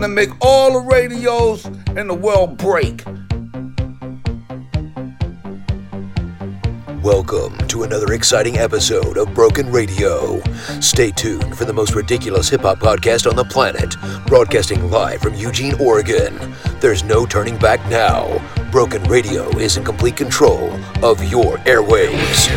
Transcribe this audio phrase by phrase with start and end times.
[0.00, 3.04] gonna make all the radios in the world break.
[7.02, 10.40] Welcome to another exciting episode of Broken Radio.
[10.80, 13.94] Stay tuned for the most ridiculous hip hop podcast on the planet,
[14.26, 16.34] broadcasting live from Eugene, Oregon.
[16.80, 18.40] There's no turning back now.
[18.70, 20.72] Broken Radio is in complete control
[21.02, 22.48] of your airwaves.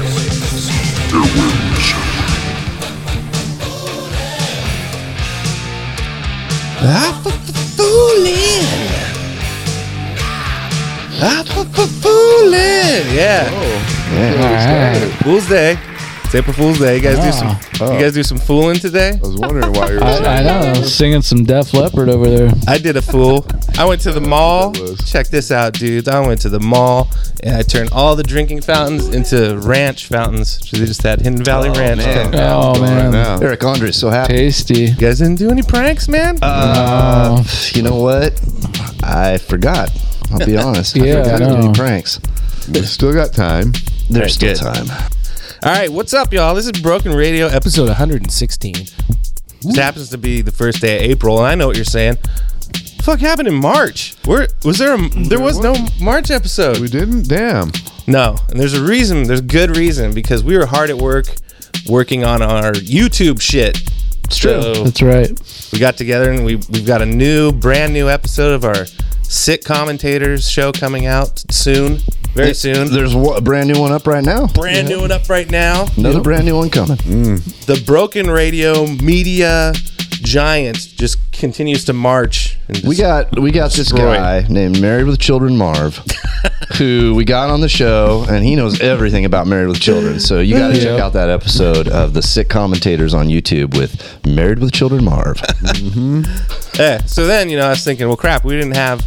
[6.84, 7.32] Foolin'.
[13.13, 13.50] Yeah.
[14.12, 15.09] Yeah.
[15.22, 15.77] Fool's Day.
[16.26, 16.98] It's April Fool's Day.
[16.98, 17.58] You guys do some.
[17.80, 17.94] Oh.
[17.94, 19.12] You guys do some fooling today.
[19.13, 20.60] I was wondering why you were I, I know.
[20.60, 22.52] I was singing some Def Leppard over there.
[22.68, 23.46] I did a fool.
[23.77, 24.74] I went to the mall.
[25.05, 26.10] Check this out, dudes.
[26.10, 27.07] I went to the mall
[27.41, 30.68] and I turned all the drinking fountains into ranch fountains.
[30.70, 31.99] So they just had Hidden Valley Ranch.
[31.99, 32.35] man.
[32.35, 33.40] Oh right man, now.
[33.40, 34.34] Eric Andre's so happy.
[34.34, 34.87] tasty.
[34.87, 36.37] You guys didn't do any pranks, man?
[36.41, 38.34] Uh, you know what?
[39.04, 39.90] I forgot.
[40.32, 40.96] I'll be honest.
[40.96, 41.66] Yeah, I forgot I to do know.
[41.66, 42.20] any pranks.
[42.71, 43.74] We still got time.
[44.10, 44.62] There's still good.
[44.62, 44.88] time.
[45.63, 46.55] all right, what's up, y'all?
[46.55, 48.74] This is Broken Radio, episode 116.
[48.74, 52.18] This happens to be the first day of April, and I know what you're saying.
[53.02, 54.15] Fuck happened in March?
[54.26, 54.96] Where was there?
[54.96, 56.80] A, there was no March episode.
[56.80, 57.27] We didn't?
[57.27, 57.71] Damn.
[58.08, 59.24] No, and there's a reason.
[59.24, 61.26] There's good reason because we were hard at work
[61.87, 63.77] working on our YouTube shit.
[64.25, 64.74] It's true.
[64.84, 65.69] That's right.
[65.74, 68.85] we got together and we we've got a new, brand new episode of our
[69.34, 71.97] sick commentators show coming out soon,
[72.34, 72.91] very soon.
[72.91, 74.47] There's a brand new one up right now.
[74.47, 75.88] brand new one up right now.
[75.97, 76.97] Another brand new one coming.
[76.97, 77.66] Mm.
[77.66, 79.73] The Broken Radio media
[80.22, 82.57] giant just continues to march.
[82.67, 85.97] And We got we got this guy named Married with Children Marv,
[86.78, 90.19] who we got on the show, and he knows everything about Married with Children.
[90.19, 94.25] So you got to check out that episode of the sick commentators on YouTube with
[94.25, 95.38] Married with Children Marv.
[95.41, 95.72] Yeah.
[95.74, 96.50] Mm-hmm.
[97.06, 99.06] So then, you know, I was thinking, well, crap, we didn't have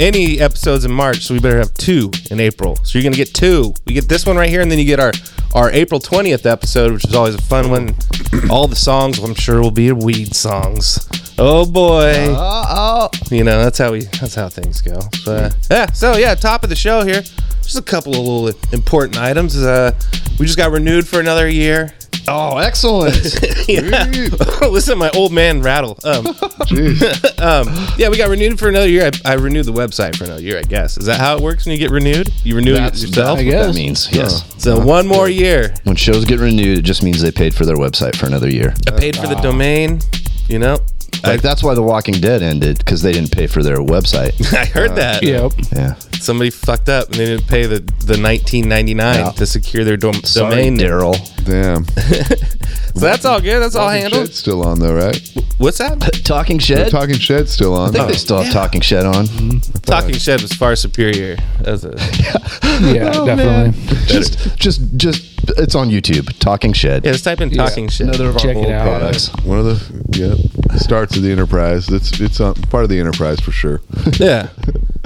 [0.00, 2.76] any episodes in March, so we better have two in April.
[2.84, 3.74] So you're gonna get two.
[3.86, 5.12] We get this one right here, and then you get our
[5.54, 7.94] our April 20th episode, which is always a fun one.
[8.50, 11.08] All the songs, I'm sure, will be weed songs.
[11.38, 12.14] Oh boy.
[12.36, 15.00] oh, You know, that's how we that's how things go.
[15.24, 17.22] But yeah, so yeah, top of the show here.
[17.62, 19.56] Just a couple of little important items.
[19.56, 19.92] Uh,
[20.38, 21.94] we just got renewed for another year.
[22.28, 23.16] Oh, excellent!
[23.68, 24.04] Yeah.
[24.68, 25.96] Listen to my old man rattle.
[26.02, 26.26] Um,
[27.38, 27.66] um,
[27.96, 29.10] yeah, we got renewed for another year.
[29.24, 30.96] I, I renewed the website for another year, I guess.
[30.98, 32.28] Is that how it works when you get renewed?
[32.42, 33.10] You renew it yourself?
[33.14, 33.74] that's I what that guess.
[33.76, 34.08] means.
[34.12, 34.52] Yes.
[34.62, 35.74] So one more year.
[35.84, 38.74] When shows get renewed, it just means they paid for their website for another year.
[38.88, 40.00] I paid for the domain,
[40.48, 40.78] you know?
[41.22, 44.52] Like that's why The Walking Dead ended because they didn't pay for their website.
[44.52, 45.22] I heard that.
[45.22, 45.52] Yep.
[45.72, 45.94] Yeah.
[46.22, 49.30] Somebody fucked up and they didn't pay the, the 19.99 Yeah.
[49.32, 50.78] to secure their dom- Sorry, domain.
[50.78, 51.14] Daryl.
[51.44, 51.84] Damn.
[52.94, 53.58] So that's all good.
[53.60, 54.26] That's all handled.
[54.26, 55.18] Shed's still on though, right?
[55.56, 55.98] What's that?
[56.26, 56.90] Talking Shed.
[56.90, 57.88] Talking Shed's still on.
[57.88, 59.24] I think they still have oh, Talking Shed on.
[59.24, 59.78] Mm-hmm.
[59.80, 61.38] Talking Shed was far superior.
[61.64, 61.88] As a,
[62.82, 63.80] Yeah, Oh, definitely.
[64.06, 65.24] Just, just, just.
[65.58, 66.38] It's on YouTube.
[66.38, 67.06] Talking Shed.
[67.06, 68.08] yeah, just type in Talking Shed.
[68.08, 68.84] Another of our Check it old out.
[68.86, 69.28] products.
[69.42, 71.88] One of the yeah starts of the enterprise.
[71.88, 73.80] It's it's on, part of the enterprise for sure.
[74.20, 74.50] Yeah.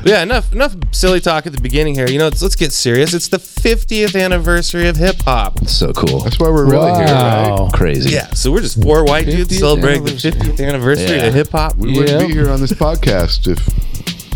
[0.05, 2.09] Yeah, enough enough silly talk at the beginning here.
[2.09, 3.15] You know, let's, let's get serious.
[3.15, 5.65] It's the 50th anniversary of hip hop.
[5.69, 6.21] So cool.
[6.21, 7.51] That's why we're really here, right?
[7.51, 7.71] Wow.
[7.73, 8.11] Crazy.
[8.11, 11.27] Yeah, so we're just four white dudes celebrating the 50th anniversary Yeah.
[11.27, 11.77] of hip hop.
[11.77, 11.99] We Yeah.
[12.01, 13.61] wouldn't be here on this podcast if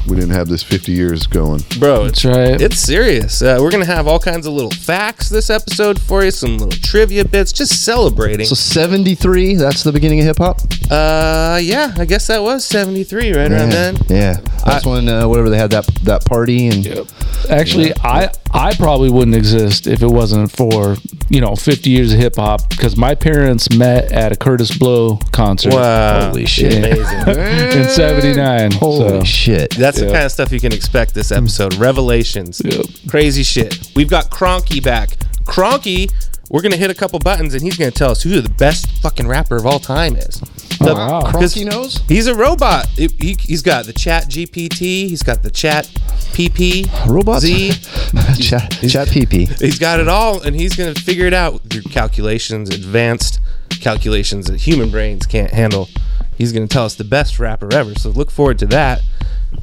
[0.09, 1.62] we didn't have this 50 years going.
[1.78, 2.61] Bro, it's, That's right.
[2.61, 3.43] it's serious.
[3.43, 6.59] Uh, we're going to have all kinds of little facts this episode for you, some
[6.59, 8.47] little trivia bits, just celebrating.
[8.47, 9.55] So 73.
[9.56, 10.61] That's the beginning of hip hop.
[10.91, 13.97] Uh, yeah, I guess that was 73, right around then.
[14.09, 14.41] Yeah.
[14.65, 17.06] That's when uh, whatever they had that that party and yep.
[17.49, 20.97] Actually, I I probably wouldn't exist if it wasn't for
[21.28, 25.19] you know 50 years of hip hop because my parents met at a Kurtis Blow
[25.32, 26.29] concert Wow.
[26.29, 26.75] Holy shit.
[26.75, 27.81] Amazing.
[27.81, 28.73] in '79.
[28.73, 29.25] holy so.
[29.25, 29.76] shit.
[29.76, 31.76] That's the kind of stuff you can expect this episode.
[31.76, 32.61] Revelations.
[32.64, 32.87] Yep.
[33.08, 33.91] Crazy shit.
[33.94, 35.11] We've got Cronky back.
[35.44, 36.12] Cronky,
[36.50, 38.49] we're going to hit a couple buttons and he's going to tell us who the
[38.49, 40.43] best fucking rapper of all time is.
[40.81, 41.21] The- wow.
[41.21, 42.00] because Cronky knows?
[42.09, 42.88] He's a robot.
[42.97, 45.09] It- he, he's got the chat GPT.
[45.09, 45.85] He's got the chat
[46.32, 46.88] PP.
[47.06, 47.71] Robot Z.
[48.41, 49.61] chat, chat PP.
[49.61, 53.41] He's got it all, and he's going to figure it out through calculations, advanced
[53.81, 55.88] calculations that human brains can't handle.
[56.37, 57.94] He's going to tell us the best rapper ever.
[57.94, 59.03] So look forward to that.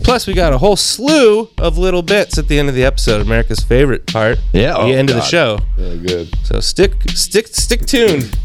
[0.03, 3.21] Plus, we got a whole slew of little bits at the end of the episode.
[3.21, 4.37] America's favorite part.
[4.53, 5.57] Yeah, the oh, end of the show.
[5.77, 6.29] Yeah, good.
[6.43, 8.37] So stick, stick, stick tuned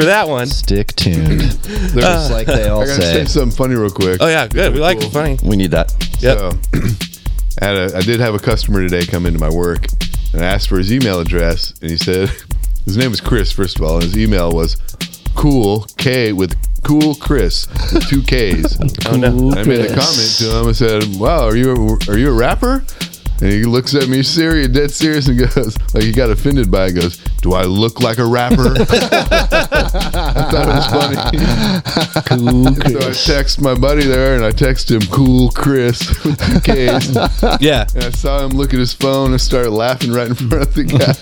[0.00, 0.46] for that one.
[0.46, 1.40] Stick tuned.
[1.40, 3.12] Just uh, like they all I gotta say.
[3.12, 4.18] say something funny real quick.
[4.20, 4.72] Oh yeah, good.
[4.72, 5.38] We like it funny.
[5.42, 5.92] We need that.
[6.20, 6.38] Yep.
[6.38, 6.50] So,
[7.60, 9.86] I, had a, I did have a customer today come into my work
[10.32, 12.30] and I asked for his email address and he said,
[12.84, 13.96] His name was Chris, first of all.
[13.96, 14.76] and His email was
[15.34, 18.78] cool K with cool Chris, with two K's.
[19.06, 19.30] Oh, no.
[19.30, 20.68] Cool I made a comment to him.
[20.68, 22.84] I said, "Wow, are you a, are you a rapper?"
[23.42, 26.86] And he looks at me serious, dead serious, and goes, like he got offended by
[26.86, 26.92] it.
[26.92, 28.84] Goes, "Do I look like a rapper?" I
[30.50, 31.16] thought it was funny.
[32.26, 32.92] Cool Chris.
[33.24, 37.14] so I text my buddy there, and I text him, "Cool Chris," with two K's.
[37.60, 37.86] Yeah.
[37.94, 40.74] And I saw him look at his phone and started laughing right in front of
[40.74, 41.14] the guy.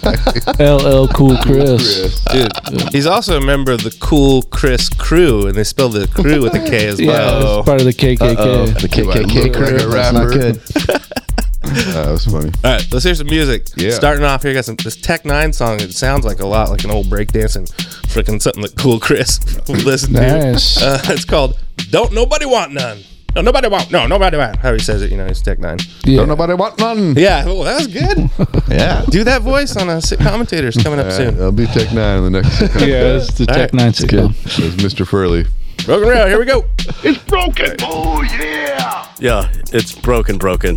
[0.65, 2.21] LL Cool Chris.
[2.25, 2.53] Dude,
[2.93, 6.55] he's also a member of the Cool Chris crew, and they spell the crew with
[6.55, 7.07] a K as well.
[7.07, 7.59] Yeah, well.
[7.61, 8.81] it's part of the KKK.
[8.81, 9.67] The Do I KKK look crew.
[9.67, 10.39] like a That's not rapper?
[10.39, 11.03] good.
[11.71, 12.51] Uh, that was funny.
[12.65, 13.67] All right, let's hear some music.
[13.77, 13.91] Yeah.
[13.91, 15.81] Starting off here, got some this Tech N9ne song.
[15.81, 17.69] It sounds like a lot like an old breakdancing,
[18.09, 20.77] freaking something that Cool Chris would listen Nice.
[20.77, 20.87] to.
[20.87, 21.59] Uh, it's called
[21.91, 22.99] "Don't Nobody Want None."
[23.37, 23.91] No, nobody want.
[23.93, 24.57] No, nobody want.
[24.57, 26.07] How he says it, you know, he's Tech N9ne.
[26.07, 26.17] Yeah.
[26.17, 27.15] Don't nobody want none.
[27.15, 28.31] Yeah, well, that was good.
[28.75, 29.05] Yeah.
[29.11, 31.41] Do that voice on a commentators coming up Uh, soon.
[31.41, 32.61] I'll be Tech N9ne in the next.
[32.81, 33.75] Yeah, it's the All Tech right.
[33.75, 34.35] Nine sitcom.
[34.57, 35.07] There's Mr.
[35.07, 35.47] Furley.
[35.85, 36.65] Broken Rail, here we go.
[37.05, 37.77] It's broken.
[37.83, 39.07] Oh yeah.
[39.21, 40.77] Yeah, it's broken, broken.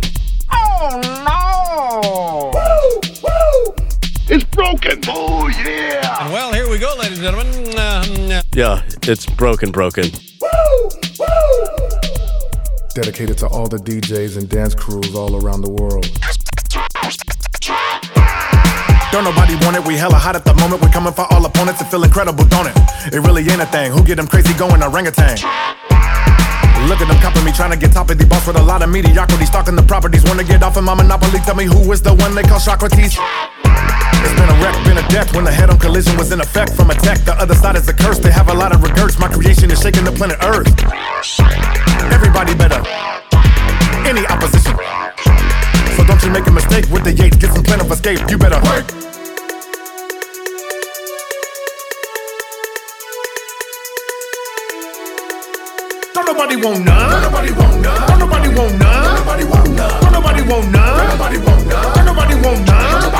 [4.28, 4.98] It's broken.
[5.06, 6.28] Oh yeah.
[6.32, 7.78] Well, here we go, ladies and gentlemen.
[7.78, 10.04] Um, Yeah, it's broken, broken.
[12.94, 16.04] dedicated to all the DJs and dance crews all around the world.
[19.12, 20.82] Don't nobody want it, we hella hot at the moment.
[20.82, 22.76] We're coming for all opponents and feel incredible, don't it?
[23.12, 23.92] It really ain't a thing.
[23.92, 25.38] Who get them crazy going orangutan?
[26.88, 28.82] Look at them copping me, trying to get top of the boss with a lot
[28.82, 29.46] of mediocrity.
[29.46, 31.38] Stalking the properties, wanna get off of my monopoly.
[31.40, 33.16] Tell me who is the one they call Socrates?
[33.16, 36.74] It's been a wreck, been a death when the head on collision was in effect
[36.74, 37.18] from a tech.
[37.24, 39.18] The other side is a curse, they have a lot of regrets.
[39.18, 40.68] My creation is shaking the planet Earth.
[42.12, 42.82] Everybody better.
[44.04, 44.74] Any opposition.
[45.96, 48.20] So don't you make a mistake with the Yates, get some plan of escape.
[48.28, 49.11] You better work.
[56.42, 57.22] Nobody want none.
[57.22, 58.18] Nobody want none.
[58.18, 59.14] Nobody want none.
[59.14, 60.12] Nobody want none.
[60.12, 61.06] Nobody want none.
[61.14, 62.04] Nobody want none.
[62.04, 63.02] Nobody want none.
[63.02, 63.12] None.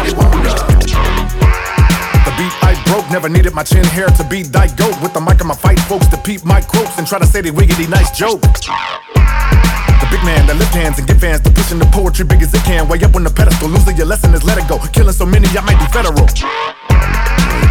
[2.26, 5.00] The beat I broke, never needed my chin hair to be thy goat.
[5.00, 7.40] With the mic in my fight, folks to peep my quotes and try to say
[7.40, 8.40] they wiggity nice joke.
[8.42, 12.52] The big man that lift hands and get fans to pushing the poetry big as
[12.52, 12.88] it can.
[12.88, 14.78] Way up on the pedestal, losing your lesson is let it go.
[14.92, 16.26] Killing so many, I might be federal.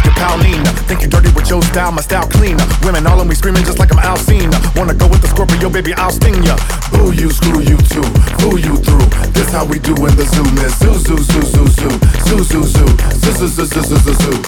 [0.04, 2.64] Your pal Nina, think you dirty with your style, my style cleaner.
[2.82, 4.58] Women all on me screaming just like I'm Alcina.
[4.76, 6.56] Wanna go with the Scorpio, baby, I'll sting ya.
[6.90, 8.04] Boo you, screw you too,
[8.40, 9.06] fool you through.
[9.32, 10.44] This how we do when the zoo,
[10.76, 11.90] zoo, zoo, zoo, zoo, zoo,
[12.26, 12.86] zoo, zoo, zoo,
[13.22, 14.42] zoo, zoo, zoo, zoo, zoo, zoo.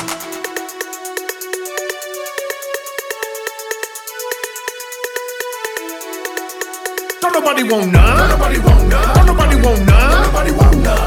[7.21, 8.19] Don't nobody want none.
[8.19, 9.15] Don't nobody want none.
[9.15, 10.33] Don't nobody want none.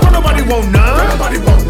[0.01, 1.07] Don't nobody want none.
[1.07, 1.65] Don't nobody want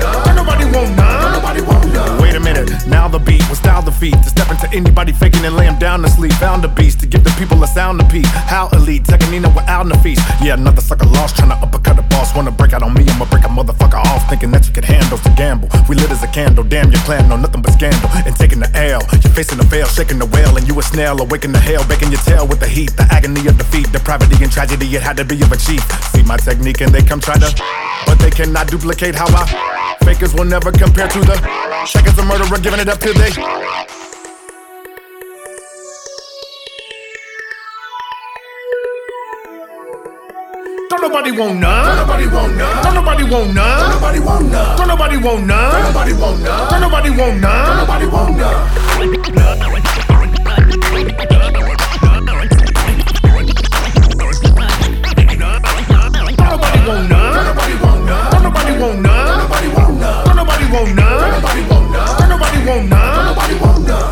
[1.93, 2.21] none.
[2.21, 2.69] Wait a minute.
[2.87, 4.13] Now the beat was style defeat.
[4.13, 6.33] To step into anybody faking and lay him down to sleep.
[6.33, 8.25] Found a beast to give the people a sound to peep.
[8.25, 9.05] How elite.
[9.05, 10.21] Taking Nina without the feast.
[10.41, 12.35] Yeah, another sucker lost trying to uppercut a boss.
[12.35, 13.05] Wanna break out on me.
[13.07, 14.29] I'ma break a motherfucker off.
[14.29, 15.69] Thinking that you could handle to gamble.
[15.87, 16.63] We lit as a candle.
[16.63, 18.09] Damn, your clan know nothing but scandal.
[18.25, 19.01] And taking the L.
[19.23, 20.57] You're facing the veil, shaking the whale.
[20.57, 21.19] And you a snail.
[21.21, 21.83] Awaken the hail.
[21.87, 22.95] Baking your tail with the heat.
[22.97, 23.91] The agony of defeat.
[23.91, 24.87] Depravity and tragedy.
[24.95, 25.83] It had to be of a chief.
[26.11, 27.49] See my technique and they come try to.
[28.05, 29.97] But they cannot duplicate how I.
[30.03, 31.35] Fakers will never compare to the.
[31.85, 33.31] Checkers a murderer giving it up till they.
[40.89, 41.97] Don't nobody want none.
[41.97, 42.83] Don't nobody want none.
[42.83, 43.89] Don't nobody want none.
[43.89, 44.77] Don't nobody want none.
[44.77, 45.71] Don't nobody want none.
[45.71, 46.69] Don't nobody want none.
[46.69, 47.67] Don't nobody want none.
[47.67, 48.37] Don't nobody want
[51.29, 51.36] none.
[56.87, 57.33] Want none.
[57.33, 58.31] Don't nobody want none.
[58.31, 59.27] Don't nobody want none.
[59.27, 60.25] Don't nobody want none.
[60.25, 62.19] Don't nobody want none.
[62.19, 63.15] Don't nobody want none.
[63.15, 64.11] Don't nobody want none.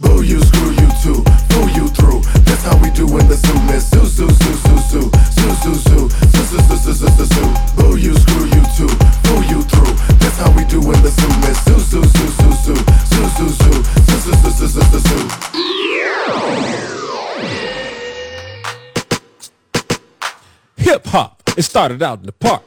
[0.00, 2.20] Boo you, screw you too, fool you through.
[2.44, 3.88] That's how we do when the zoo miss.
[3.88, 7.48] Zoo, zoo, zoo, zoo, zoo, zoo, zoo, zoo, zoo, zoo, zoo, zoo, zoo.
[7.76, 8.90] Boo you, screw you too,
[9.24, 9.94] fool you through.
[10.20, 11.56] That's how we do when the zoo miss.
[11.64, 12.76] Zoo, zoo, zoo, zoo, zoo,
[13.08, 16.99] zoo, zoo, zoo, zoo, zoo, zoo, zoo, zoo.
[20.90, 21.40] Hip hop.
[21.56, 22.64] It started out in the park.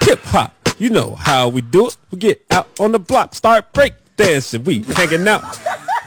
[0.00, 0.52] Hip hop.
[0.76, 1.96] You know how we do it.
[2.10, 4.64] We get out on the block, start break dancing.
[4.64, 5.44] We hanging out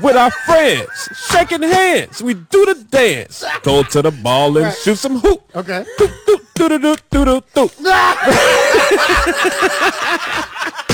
[0.02, 0.90] with our friends,
[1.30, 2.22] shaking hands.
[2.22, 3.46] We do the dance.
[3.64, 5.42] Go to the ball and shoot some hoop.
[5.56, 5.86] Okay.
[5.98, 7.74] Doot, doot, doot, doot, doot, doot, doot.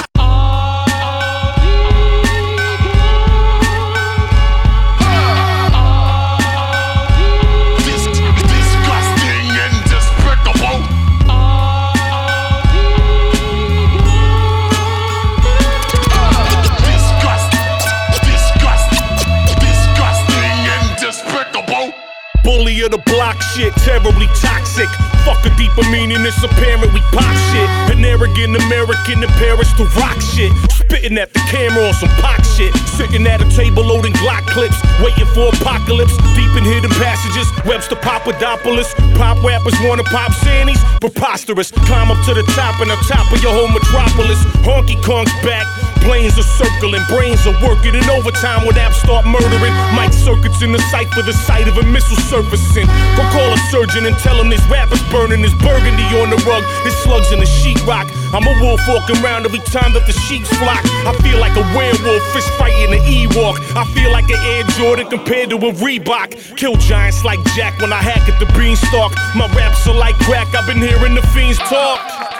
[23.53, 24.89] shit, terribly toxic.
[25.25, 27.69] Fuck a deeper meaning, it's apparent we pop shit.
[27.93, 30.51] An arrogant American in Paris to rock shit.
[30.71, 32.73] Spitting at the camera on some pop shit.
[32.97, 36.15] Sitting at a table loading Glock clips, waiting for apocalypse.
[36.35, 38.93] Deep in hidden passages, Webster Papadopoulos.
[39.15, 40.81] Pop rappers wanna pop Sannies?
[40.99, 41.71] Preposterous.
[41.71, 44.39] Climb up to the top and on top of your whole metropolis.
[44.65, 45.67] Honky Kong's back.
[46.03, 49.71] Planes are circling, brains are working in overtime when apps start murdering.
[49.95, 52.87] Mic circuits in the sight for the sight of a missile surfacing.
[53.15, 56.63] Go call a surgeon and tell him this rappers burning his burgundy on the rug,
[56.83, 58.11] his slugs in the sheetrock.
[58.35, 60.83] I'm a wolf walking around every time that the sheeps flock.
[61.07, 63.55] I feel like a werewolf, fish fighting an Ewok.
[63.75, 66.57] I feel like an Air Jordan compared to a Reebok.
[66.57, 69.13] Kill giants like Jack when I hack at the beanstalk.
[69.35, 72.32] My raps are like crack, I've been hearing the fiends talk.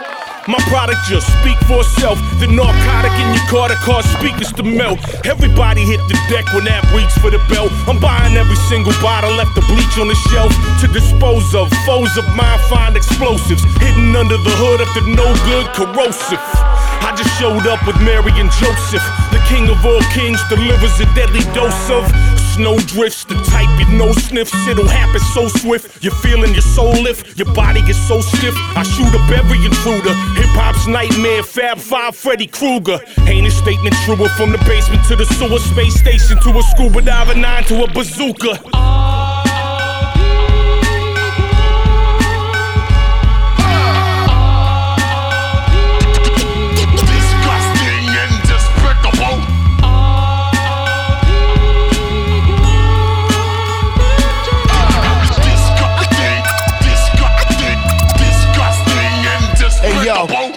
[0.48, 2.20] My product just speak for itself.
[2.44, 5.00] The narcotic in your car that cause speakers to melt.
[5.24, 7.72] Everybody hit the deck when that reach for the belt.
[7.88, 10.52] I'm buying every single bottle, left the bleach on the shelf
[10.84, 11.72] to dispose of.
[11.88, 16.44] Foes of mine find explosives hidden under the hood of the no good corrosive.
[17.00, 19.04] I just showed up with Mary and Joseph.
[19.32, 22.04] The king of all kings delivers a deadly dose of
[22.54, 23.26] snow drifts.
[23.26, 24.54] The type you know sniffs.
[24.68, 26.04] It'll happen so swift.
[26.04, 27.38] You're feeling your soul lift.
[27.38, 28.56] Your body gets so stiff.
[28.76, 30.14] I shoot up every intruder.
[30.38, 31.44] Hip hop's nightmare.
[31.44, 33.00] Fab Five, Freddy Krueger.
[33.28, 37.02] Ain't a statement truer from the basement to the sewer space station to a scuba
[37.02, 39.23] diver nine to a bazooka.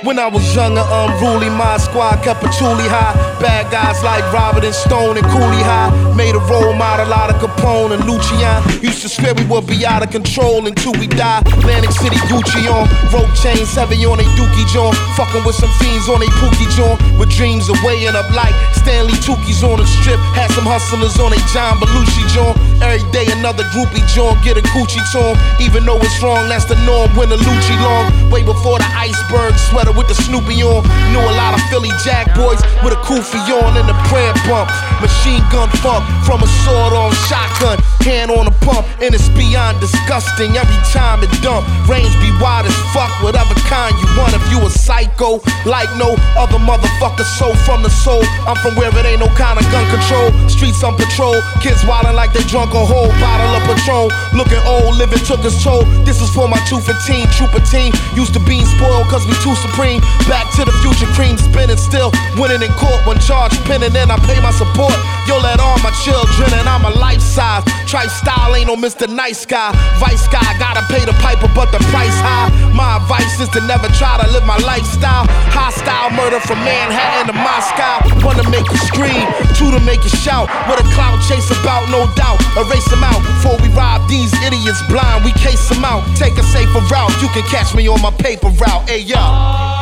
[0.06, 3.10] When I was younger, unruly, my squad kept a truly high.
[3.42, 7.42] Bad guys like Robert and Stone and Cooley High made a role model out of
[7.42, 8.38] Capone and Lucian.
[8.86, 11.42] Used to swear we would be out of control until we die.
[11.58, 14.94] Atlantic City Gucci on, rope chains heavy on a dookie joint.
[15.18, 17.02] Fucking with some fiends on a pookie joint.
[17.18, 20.22] With dreams of weighing up like Stanley Tookie's on the strip.
[20.38, 22.54] Had some hustlers on a John Belushi joint.
[22.82, 25.36] Every day another groupie joint, get a coochie tone.
[25.60, 27.08] Even though it's wrong, that's the norm.
[27.16, 30.84] When the Lucci long, way before the iceberg sweater with the Snoopy on.
[31.12, 34.68] Knew a lot of Philly Jack boys with a kufi on and a prayer bump.
[35.00, 37.80] Machine gun funk from a sword on shotgun.
[38.04, 41.66] Hand on a pump, and it's beyond disgusting every time it dump.
[41.88, 44.36] Range be wide as fuck, whatever kind you want.
[44.36, 48.22] If you a psycho, like no other motherfucker, so from the soul.
[48.46, 50.30] I'm from where it ain't no kind of gun control.
[50.48, 54.10] Streets on patrol, kids wildin' like they drunk a whole bottle of Patron.
[54.34, 55.84] Looking old, living took its toll.
[56.04, 57.92] This is for my 215 trooper team.
[58.14, 60.00] Used to being spoiled cause we too supreme.
[60.30, 63.92] Back to the future cream spinning, still winning in court when charged pinning.
[63.92, 64.94] Then I pay my support.
[65.26, 67.66] Yo, let all my children, and I'm a life size.
[67.86, 69.08] Tripe style ain't no Mr.
[69.08, 69.72] Nice Guy.
[69.98, 72.50] Vice guy, gotta pay the piper, but the price high.
[72.72, 75.26] My advice is to never try to live my lifestyle.
[75.50, 78.02] Hostile murder from Manhattan to Moscow.
[78.26, 79.26] One to make you scream,
[79.58, 80.46] two to make you shout.
[80.68, 82.38] What a cloud chase about, no doubt.
[82.56, 85.24] Erase them out before we rob these idiots blind.
[85.24, 87.12] We case them out, take a safer route.
[87.20, 88.88] You can catch me on my paper route.
[88.88, 89.75] Hey yo.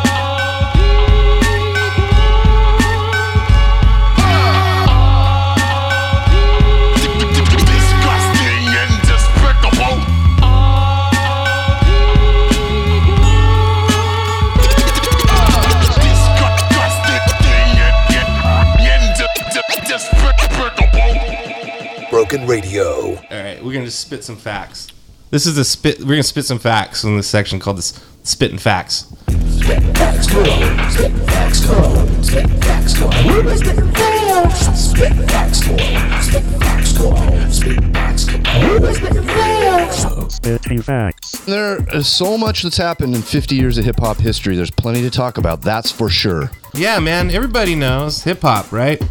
[22.24, 23.16] Broken Radio.
[23.16, 24.88] All right, we're gonna just spit some facts.
[25.28, 26.00] This is the spit.
[26.00, 29.12] We're gonna spit some facts in this section called this spitting facts.
[40.30, 41.40] Spitting facts.
[41.44, 44.56] There There is so much that's happened in 50 years of hip hop history.
[44.56, 45.60] There's plenty to talk about.
[45.60, 46.50] That's for sure.
[46.72, 47.30] Yeah, man.
[47.30, 49.02] Everybody knows hip hop, right?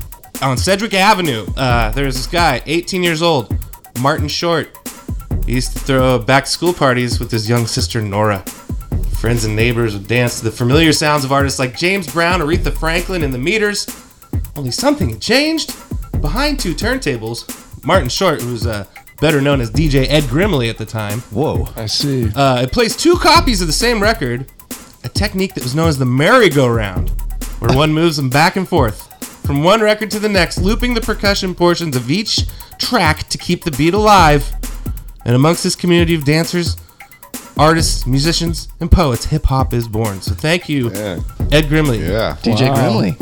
[0.42, 3.56] On Cedric Avenue, uh, there's this guy, 18 years old,
[4.02, 4.78] Martin Short.
[5.46, 8.40] He used to throw back to school parties with his young sister Nora.
[9.20, 12.74] Friends and neighbors would dance to the familiar sounds of artists like James Brown, Aretha
[12.78, 13.88] Franklin, and the Meters.
[14.58, 15.74] Only something had changed.
[16.22, 17.48] Behind two turntables,
[17.86, 18.86] Martin Short, who's uh,
[19.22, 21.68] better known as DJ Ed Grimley at the time, Whoa.
[21.78, 22.30] I see.
[22.36, 24.52] uh, it plays two copies of the same record,
[25.06, 27.10] a technique that was known as the merry-go-round,
[27.60, 29.13] where one moves them back and forth
[29.46, 32.42] from one record to the next, looping the percussion portions of each
[32.78, 34.52] track to keep the beat alive.
[35.26, 36.78] And amongst this community of dancers,
[37.58, 40.22] artists, musicians, and poets, hip hop is born.
[40.22, 41.20] So thank you, Yeah.
[41.52, 42.00] Ed Grimley.
[42.00, 42.38] Yeah.
[42.42, 42.76] DJ Wow.
[42.76, 43.22] Grimley.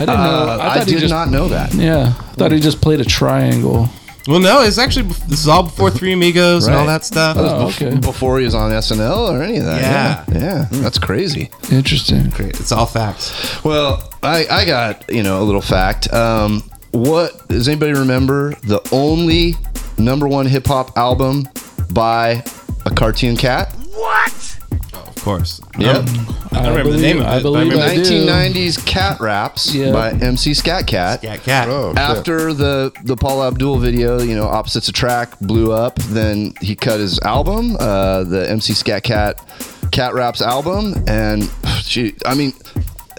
[0.00, 0.14] I didn't know.
[0.14, 1.74] Uh, I, did just, not know that.
[1.74, 3.88] Yeah, I thought he just played a triangle.
[4.28, 7.36] Well, no, it's actually this is all before Three Amigos and all that stuff.
[7.38, 7.96] Oh, okay.
[7.98, 9.80] Before he was on SNL or any of that.
[9.80, 10.24] Yeah.
[10.28, 10.38] Yeah.
[10.70, 10.80] Yeah.
[10.82, 11.50] That's crazy.
[11.72, 12.28] Interesting.
[12.28, 13.64] Great, it's all facts.
[13.64, 16.12] Well, I, I got, you know, a little fact.
[16.12, 19.54] Um, what does anybody remember the only
[19.96, 21.48] number one hip hop album
[21.90, 22.44] by
[22.84, 23.74] a cartoon cat?
[25.06, 25.60] Of course.
[25.78, 25.96] Yep.
[25.96, 26.06] Um,
[26.52, 27.26] I don't remember the name of it.
[27.26, 28.26] I but I believe remember I do.
[28.26, 29.92] 1990s Cat Raps Yeah.
[29.92, 31.22] by MC Skat Kat.
[31.22, 31.68] Cat Cat.
[31.68, 31.98] Oh, shit.
[31.98, 35.96] After the the Paula Abdul video, you know, opposites attract blew up.
[35.96, 39.40] Then he cut his album, uh, the MC Skat Kat
[39.92, 41.50] Cat Raps album, and
[41.82, 42.52] she, I mean,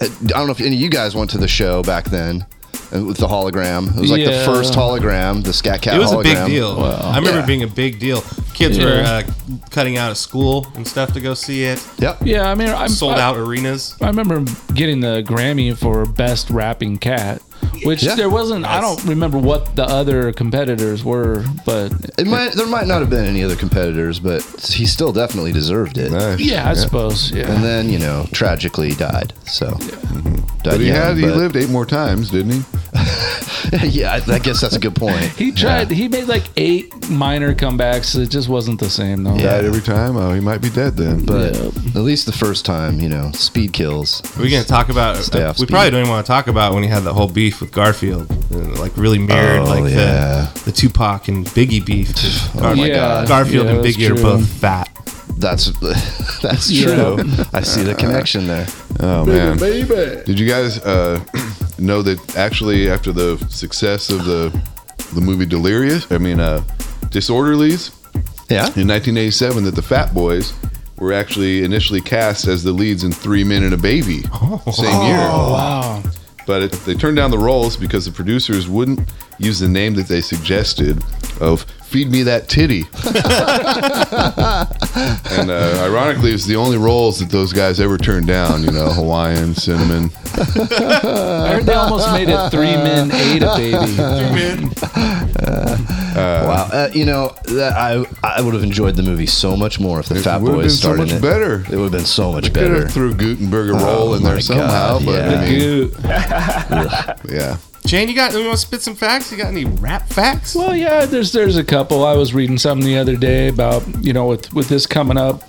[0.00, 2.46] I don't know if any of you guys went to the show back then
[2.92, 3.94] with the hologram.
[3.96, 4.44] It was like the Yeah.
[4.44, 5.94] first hologram, the Skat Kat.
[5.94, 6.46] It was a big hologram.
[6.46, 6.80] deal.
[6.84, 7.44] I remember Yeah.
[7.44, 8.22] it being a big deal.
[8.54, 8.84] Kids Yeah.
[8.84, 9.22] were uh,
[9.70, 11.82] cutting out of school and stuff to go see it.
[11.98, 12.18] Yep.
[12.24, 13.94] Yeah, I mean, I'm Sold I, out arenas.
[14.00, 14.42] I remember
[14.74, 17.40] getting the Grammy for best rapping cat,
[17.84, 18.14] which Yeah.
[18.14, 18.64] there wasn't.
[18.64, 23.10] I don't remember what the other competitors were, but It might there might not have
[23.10, 26.10] been any other competitors, but he still definitely deserved it.
[26.12, 26.40] Nice.
[26.40, 27.30] yeah, I suppose.
[27.30, 27.50] Yeah.
[27.50, 29.32] And then you know, tragically died.
[29.46, 32.62] So, died But he young, had he lived eight more times, didn't he?
[33.88, 35.20] yeah, I, I guess that's a good point.
[35.40, 35.90] He tried.
[35.90, 38.18] He made like eight minor comebacks.
[38.20, 39.34] It just wasn't the same though.
[39.36, 39.42] Yeah.
[39.56, 40.16] Died every time.
[40.16, 41.24] Oh, he might be dead then.
[41.24, 41.66] But Yeah.
[41.96, 44.20] at least the first time, you know, speed kills.
[44.36, 45.16] Are we going to talk about?
[45.18, 45.68] Stay uh, we speed.
[45.70, 48.30] probably don't even want to talk about when he had the whole beef with Garfield,
[48.52, 50.50] uh, like really mirrored Oh, like yeah.
[50.54, 52.14] the the Tupac and Biggie beef.
[52.14, 53.28] 'cause Gar- my God.
[53.28, 54.22] Garfield Yeah, and that's Biggie are true.
[54.22, 54.88] both fat.
[55.38, 55.66] That's
[56.42, 56.86] that's Yeah.
[56.94, 57.24] true.
[57.52, 58.66] I see the connection there.
[59.00, 61.20] Oh man, Did you guys uh,
[61.78, 64.50] know that actually after the success of the
[65.14, 66.62] the movie Delirious, I mean uh,
[67.10, 67.90] Disorderlies
[68.50, 68.66] Yeah.
[68.76, 70.52] in 1987, that the Fat Boys
[70.98, 74.22] were actually initially cast as the leads in Three Men and a Baby,
[74.72, 75.16] same year.
[75.16, 76.02] Wow.
[76.46, 79.00] But it, they turned down the roles because the producers wouldn't
[79.40, 81.02] use the name that they suggested
[81.40, 82.84] of "Feed Me That Titty."
[85.40, 88.62] and uh, ironically, it's the only roles that those guys ever turned down.
[88.62, 90.10] You know, Hawaiian, cinnamon.
[90.34, 93.86] I heard they almost made it three men ate a baby.
[93.94, 94.70] three men
[96.14, 96.68] wow.
[96.72, 100.06] Uh, you know, that I I would have enjoyed the movie so much more if
[100.06, 101.22] the It Fat would've Boys been so started much it.
[101.22, 101.60] better.
[101.60, 102.82] It would have been so much better.
[102.82, 105.30] have threw Guttenberg a roll Oh in there my somehow, God, but yeah.
[105.30, 105.94] I mean, Dude.
[107.32, 107.56] Yeah.
[107.86, 108.32] Shane, you got?
[108.32, 109.32] You want to spit some facts?
[109.32, 110.54] You got any rap facts?
[110.54, 112.04] Well, yeah, there's there's a couple.
[112.04, 115.42] I was reading something the other day about you know with with this coming up,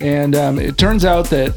[0.00, 1.54] and um, it turns out that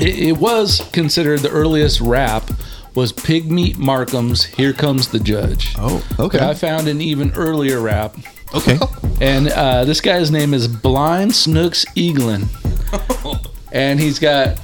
[0.00, 2.50] it, it was considered the earliest rap
[2.94, 6.38] was Pigmeat Markham's "Here Comes the Judge." Oh, Okay.
[6.38, 8.16] But I found an even earlier rap,
[8.52, 8.78] okay.
[9.20, 12.46] and uh, this guy's name is Blind Snooks Eaglin,
[13.72, 14.58] and he's got.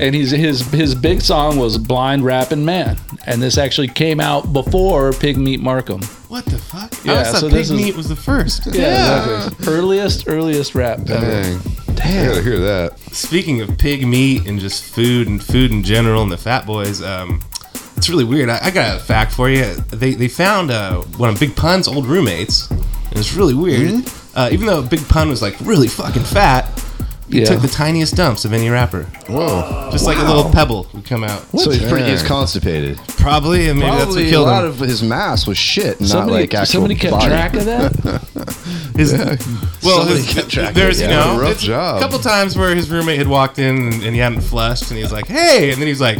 [0.00, 4.52] And he's his his big song was "Blind Rapping Man," and this actually came out
[4.52, 6.02] before Pigmeat Markham.
[6.28, 6.92] What the fuck?
[7.04, 8.66] Yeah, I always thought so Pig this is- Meat was the first.
[8.72, 9.72] Yeah, exactly.
[9.72, 11.20] Earliest, earliest rap ever.
[11.20, 11.60] Dang.
[12.02, 12.98] I gotta hear that.
[13.12, 17.00] Speaking of pig meat and just food and food in general and the Fat Boys,
[17.02, 17.40] um,
[17.96, 18.50] it's really weird.
[18.50, 19.74] I, I got a fact for you.
[19.90, 24.04] They they found uh, one of Big Pun's old roommates, and it's really weird.
[24.34, 26.64] Uh, even though Big Pun was like really fucking fat,
[27.28, 27.46] he Yeah.
[27.46, 29.04] took the tiniest dumps of any rapper.
[29.28, 29.88] Whoa.
[29.90, 31.42] Just like a little pebble would come out.
[31.58, 32.98] So he's pretty he's constipated.
[33.18, 34.70] Probably, and maybe that's what killed Probably a lot him.
[34.70, 37.26] of his mass was shit, not Somebody, like actual somebody kept body.
[37.26, 38.54] track of that.
[38.96, 39.38] His, well,
[39.80, 41.24] Somebody his, kept track of there's it, you yeah.
[41.34, 41.96] know Rough job.
[41.96, 44.98] a couple times where his roommate had walked in and, and he hadn't flushed, and
[45.00, 46.18] he's like, "Hey," and then he's like,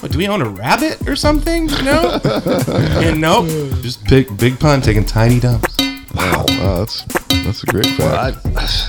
[0.00, 0.12] "What?
[0.12, 2.20] Do we own a rabbit or something?" You know?
[2.68, 3.46] and nope,
[3.80, 5.74] just big big pun taking tiny dumps.
[6.14, 6.44] Wow.
[6.48, 7.04] Wow, that's
[7.44, 8.38] that's a great fact.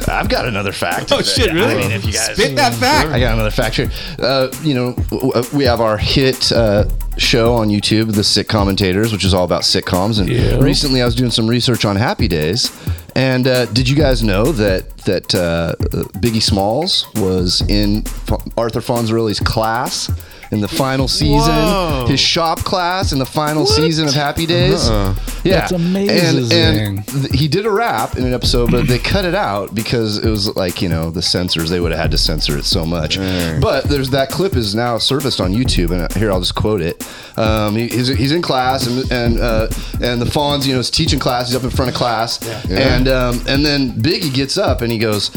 [0.10, 1.12] I, I've got another fact.
[1.12, 1.52] Oh shit!
[1.54, 1.74] Really?
[1.76, 3.10] I mean, if you guys spit that fact.
[3.10, 3.90] I got another fact here.
[4.20, 6.86] Uh, you know, w- w- we have our hit uh,
[7.18, 10.20] show on YouTube, The Sick Commentators, which is all about sitcoms.
[10.20, 10.60] And Yeah.
[10.60, 12.72] recently, I was doing some research on Happy Days.
[13.16, 15.76] And uh, did you guys know that that uh,
[16.20, 20.10] Biggie Smalls was in F- Arthur Fonzarelli's class?
[20.52, 22.06] In the final season, Whoa.
[22.10, 25.16] his shop class in the final season of Happy Days, Uh-uh.
[25.46, 26.52] yeah, That's amazing.
[26.52, 29.74] And, and th- he did a rap in an episode, but they cut it out
[29.74, 31.70] because it was like you know the censors.
[31.70, 33.16] They would have had to censor it so much.
[33.62, 37.02] But there's that clip is now surfaced on YouTube, and here I'll just quote it.
[37.38, 39.68] Um, he, he's, he's in class, and and uh,
[40.02, 41.48] and the Fonz, you know, is teaching class.
[41.48, 44.98] He's up in front of class, and um, and then Biggie gets up and he
[44.98, 45.32] goes,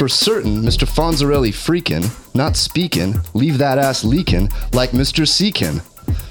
[0.00, 0.88] "For certain, Mr.
[0.88, 5.28] Fonzarelli freaking, not speaking, leave that ass leaking like Mr.
[5.28, 5.82] Seekin."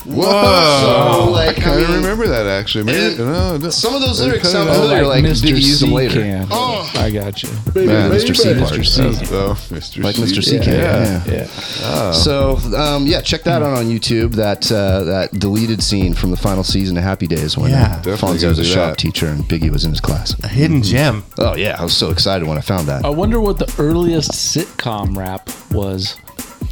[0.05, 1.21] Whoa!
[1.25, 2.85] So, like, I kind I of mean, remember that actually.
[2.85, 3.69] Maybe no, no.
[3.69, 5.43] Some of those They lyrics cut sound familiar, like Mr.
[5.49, 6.21] Biggie used them later.
[6.21, 6.47] can.
[6.51, 7.49] I got you.
[7.75, 8.35] Yeah, Mr.
[8.35, 8.71] C part.
[8.73, 8.85] Mr.
[8.85, 9.01] C.
[9.03, 10.03] That's- oh, Mr.
[10.03, 10.43] Like Mr.
[10.43, 10.63] C Yeah.
[10.63, 10.73] can.
[10.73, 11.23] Yeah.
[11.25, 11.47] Yeah.
[11.81, 12.11] Yeah.
[12.11, 14.33] So um, yeah, check that out on YouTube.
[14.35, 17.95] That uh, that deleted scene from the final season of Happy Days when Yeah.
[18.05, 18.97] uh, Fonzie was a shop that.
[18.97, 20.35] teacher and Biggie was in his class.
[20.43, 21.23] A hidden gem.
[21.37, 23.05] Oh yeah, I was so excited when I found that.
[23.05, 26.15] I wonder what the earliest sitcom rap was.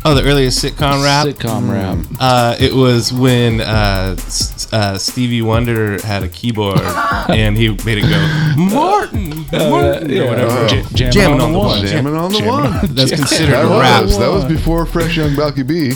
[0.10, 1.28] Oh, the earliest sitcom rap.
[1.28, 1.98] Sitcom rap.
[2.18, 6.80] Uh, it was when uh, S- uh, Stevie Wonder had a keyboard
[7.30, 10.52] and he made it go Martin, Martin, yeah, or whatever.
[10.54, 10.68] oh.
[10.70, 11.86] J- Jamming jamming on the one.
[11.86, 12.96] Jamming on the one.
[12.96, 14.04] That's considered That rap.
[14.04, 15.90] was that was before Fresh Young Balki B.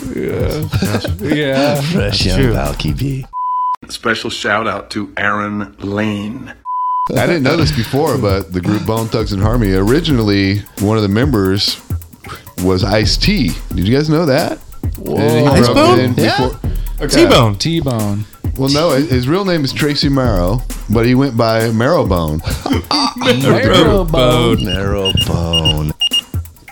[1.35, 1.79] Yeah.
[1.81, 2.53] Fresh young true.
[2.53, 3.25] Balki B.
[3.87, 6.53] Special shout out to Aaron Lane.
[7.15, 11.03] I didn't know this before, but the group Bone Thugs and Harmony originally one of
[11.03, 11.81] the members
[12.63, 13.51] was Ice T.
[13.69, 14.59] Did you guys know that?
[15.05, 16.13] And he Ice Bone?
[16.17, 16.49] Yeah.
[16.49, 17.55] before- T-Bone.
[17.57, 18.25] T-Bone.
[18.57, 22.41] Well, no, his real name is Tracy Marrow, but he went by Marrowbone.
[23.21, 24.61] Marrowbone.
[24.61, 25.91] Narrow bone.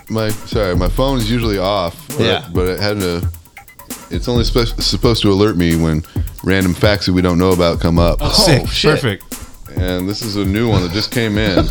[0.10, 2.08] My sorry, my phone is usually off.
[2.20, 2.48] Yeah.
[2.54, 3.28] but it had to.
[4.12, 6.04] It's only spe- supposed to alert me when
[6.44, 8.18] random facts that we don't know about come up.
[8.22, 8.68] Oh, Sick.
[8.68, 8.96] shit.
[8.96, 9.39] Perfect.
[9.78, 11.60] And this is a new one that just came in.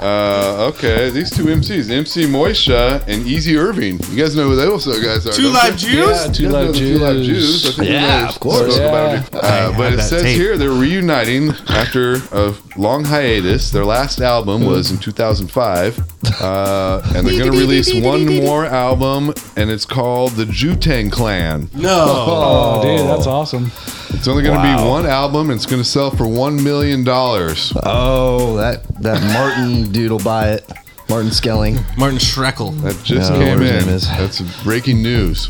[0.00, 3.98] uh, okay, these two MCs, MC Moisha and Easy Irving.
[4.10, 5.32] You guys know who those guys are?
[5.32, 5.76] Two don't live?
[5.76, 5.92] Jews?
[6.26, 7.62] Yeah, Two guys Live the Two Live Jews.
[7.62, 7.66] Jews.
[7.66, 8.74] I think Yeah, of course.
[8.74, 9.20] spoke about Yeah.
[9.22, 10.36] it Uh, but it says tape.
[10.36, 13.70] here they're reuniting after a long hiatus.
[13.70, 15.98] Their last album was in 2005.
[16.40, 21.70] Uh, and they're going to release one more album, and it's called The Jutang Clan.
[21.74, 21.88] No.
[21.90, 23.70] Oh, dude, that's awesome.
[24.10, 24.84] It's only going to Wow.
[24.84, 27.04] be one album, and it's going to sell for $1 million.
[27.08, 30.70] Oh, that that Martin dude will buy it.
[31.08, 31.78] Martin Skelling.
[31.96, 32.78] Martin Schreckel.
[32.82, 33.86] That just No, came in.
[33.86, 35.48] That's breaking news.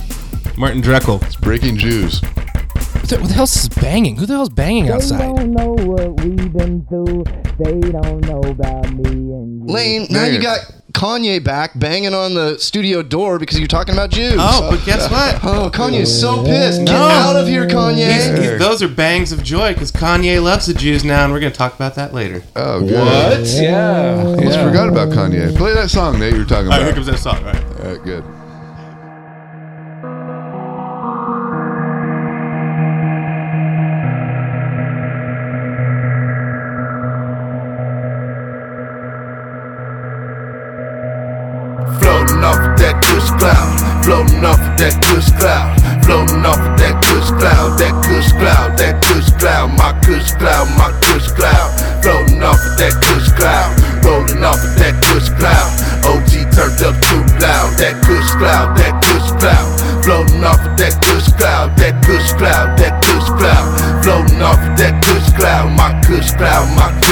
[0.57, 1.23] Martin Dreckle.
[1.25, 2.21] It's breaking Jews.
[3.01, 4.17] What the, what the hell's this banging?
[4.17, 5.21] Who the hell's banging outside?
[5.21, 7.25] They don't know what we've been through.
[7.59, 9.73] They don't know about me and you.
[9.75, 10.61] Lane, now you got
[10.93, 14.35] Kanye back banging on the studio door because you're talking about Jews.
[14.39, 15.37] Oh, but guess what?
[15.45, 16.81] Oh, Kanye's so pissed.
[16.85, 16.99] Get No.
[16.99, 17.97] out of here, Kanye.
[17.97, 21.41] He's- he's- those are bangs of joy because Kanye loves the Jews now, and we're
[21.41, 22.43] going to talk about that later.
[22.57, 22.93] Oh, good.
[23.41, 23.47] What?
[23.49, 24.23] Yeah.
[24.27, 24.65] Almost yeah.
[24.67, 25.57] forgot about Kanye.
[25.57, 26.81] Play that song Nate you were talking about.
[26.81, 27.37] All right, here comes that song.
[27.39, 27.65] All right.
[27.81, 28.25] All right, good.
[43.19, 45.75] Kush cloud, floating off of that kush cloud,
[46.07, 50.67] floating off of that kush cloud, that kush cloud, that kush cloud, my kush cloud,
[50.79, 53.75] my kush cloud, floating off of that kush cloud,
[54.07, 55.67] rolling off of that kush cloud.
[56.07, 59.67] OG turned up too loud, that kush cloud, that kush cloud,
[60.07, 63.67] floating off of that kush cloud, that kush cloud, that kush cloud,
[64.07, 67.08] floating off of that kush cloud, my kush cloud, my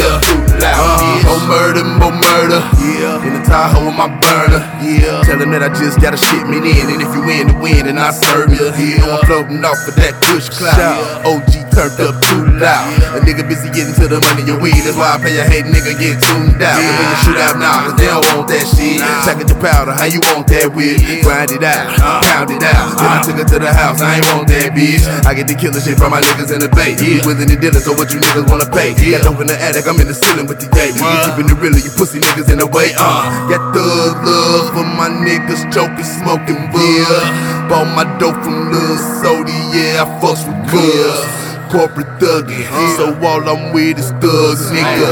[0.00, 4.60] Up too loud, yeah, more murder, more murder, yeah, in the Tahoe with my burner,
[4.84, 7.56] yeah, tell him that I just got a shipment in, and if you win the
[7.56, 10.76] win, then I serve you, yeah, I'm floating off of that kush cloud,
[11.24, 12.84] OG turned up too loud,
[13.16, 15.64] a nigga busy getting to the money and weed, that's why I pay a hate
[15.64, 16.92] nigga get tuned out, yeah.
[16.92, 20.04] when you shoot out now, cause they don't want that shit, second the powder, how
[20.04, 22.20] you want that with, grind it out, uh-huh.
[22.28, 23.24] pound it out, then I uh-huh.
[23.24, 25.96] took it to the house, I ain't want that bitch, I get the killer shit
[25.96, 28.68] from my niggas in the bay, yeah, willing to dealer, so what you niggas wanna
[28.68, 31.48] pay, yeah, dope in the attic, I'm in the ceiling with the day, yeah, keeping
[31.48, 35.72] it real, you pussy niggas in the way, uh, got thug love for my niggas,
[35.72, 42.08] choking, smoking bud, bought my dope from Lil Sody, yeah, I fucks with cuz corporate
[42.20, 42.66] thuggin'.
[42.70, 42.96] Uh.
[42.96, 45.10] So all I'm with is thugs, nigga.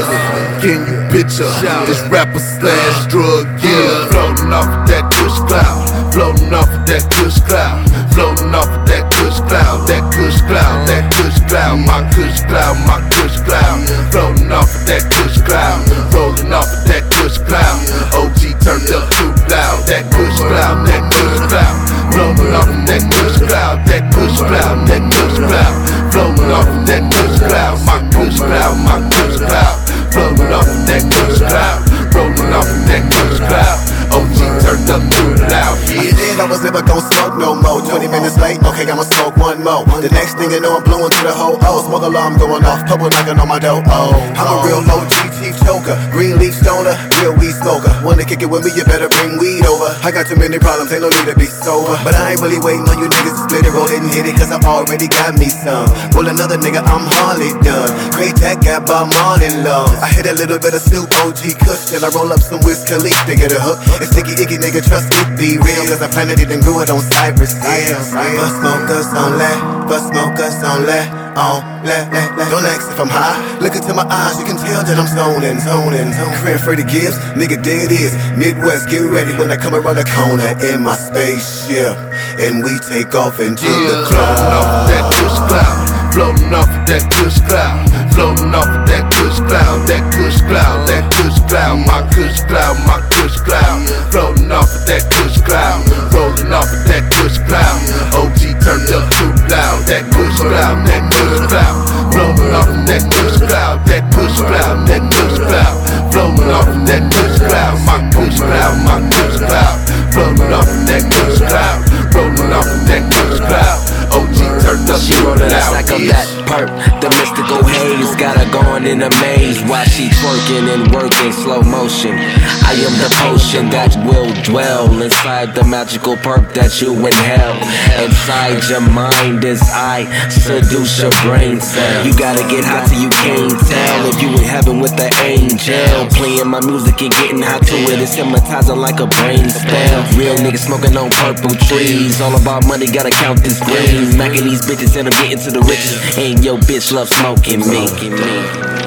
[0.61, 1.49] Can you picture
[1.85, 4.09] this rapper slash drug dealer?
[4.09, 8.83] Floating off of that kush cloud, floating off of that kush cloud, floating off of
[8.89, 13.77] that kush cloud, that kush cloud, that kush cloud, my kush cloud, my kush cloud,
[14.11, 15.81] floating off of that kush cloud,
[16.13, 17.77] rolling off of that kush cloud.
[18.17, 21.75] OG turned up too loud, that kush cloud, that kush cloud,
[22.11, 25.75] floating off of that kush cloud, that kush cloud, that kush cloud,
[26.11, 29.77] floating off of that kush cloud, my kush cloud, my kush cloud,
[30.11, 31.79] floating off of that kush cloud,
[32.13, 33.79] rolling off of that kush cloud.
[34.07, 35.77] OG turned up too loud.
[35.87, 37.81] I I was never gonna smoke no more.
[37.81, 39.83] 20 minutes late, okay, I'ma smoke one more.
[39.99, 42.85] The next thing you know, I'm blowing to the whole Oh, smoke alarm going off,
[42.85, 43.81] couple knocking on my door.
[43.87, 47.89] Oh, I'm a real OG chief choker, green leaf stoner, real weed smoker.
[48.05, 49.89] Wanna kick it with me, you better bring weed over.
[50.05, 51.97] I got too many problems, ain't no need to be sober.
[52.05, 54.29] But I ain't really waiting on you niggas to split it, roll it and hit
[54.29, 55.89] it, cause I already got me some.
[56.13, 57.89] Roll another nigga, I'm hardly done.
[58.13, 59.89] Great that got by Marlin Love.
[59.99, 62.85] I hit a little bit of Snoop OG Kush, till I roll up some Wiz
[62.85, 63.81] Khalifa to get a hook.
[63.97, 66.89] It's sticky icky nigga, trust it be real, cause I planted it and grew it
[66.89, 68.01] on Cypress Hill.
[68.09, 72.49] But smokers on let, but smokers on let, on let, let, let.
[72.49, 73.37] Don't ask if I'm high.
[73.61, 76.37] Look into my eyes, you can tell that I'm zoning, zoning, zoning.
[76.41, 78.17] Career Freddie Gibbs, nigga, there it is.
[78.35, 81.95] Midwest, get ready when I come around the corner in my spaceship.
[82.41, 84.41] And we take off into the cloud.
[84.57, 87.85] off that kush cloud, floating off that kush cloud,
[88.17, 92.73] floating off of that kush cloud, that kush cloud, that kush cloud, my kush cloud,
[92.89, 97.77] my kush cloud, floating off of that kush cloud, rolling off of that kush cloud.
[98.17, 101.77] OG turned up too loud, that kush cloud, that kush cloud,
[102.09, 105.77] floating off of that kush cloud, that kush cloud, that kush cloud,
[106.09, 109.77] floating off of that kush cloud, my kush cloud, my kush cloud,
[110.09, 111.79] floating off of that kush cloud,
[112.17, 113.77] rolling off of that kush cloud.
[114.09, 116.09] OG turned up too loud, like a bitch.
[116.09, 116.71] that perp.
[117.03, 121.61] The mystical haze got her going in a maze while she twerking and working slow
[121.61, 122.15] motion.
[122.63, 127.59] I am the potion that will dwell inside the magical perp that you inhale.
[127.99, 132.07] Inside your mind as I seduce your brain cell.
[132.07, 136.07] You gotta get hot till you can't tell if you in heaven with the angel.
[136.15, 137.99] Playing my music and getting hot to it.
[137.99, 139.99] It's hypnotizing like a brain spell.
[140.15, 142.21] Real niggas smoking on purple trees.
[142.21, 144.15] All about money, gotta count this green.
[144.15, 145.99] Macking these bitches and I'm getting to the riches.
[146.37, 147.89] And yo bitch love smoking me.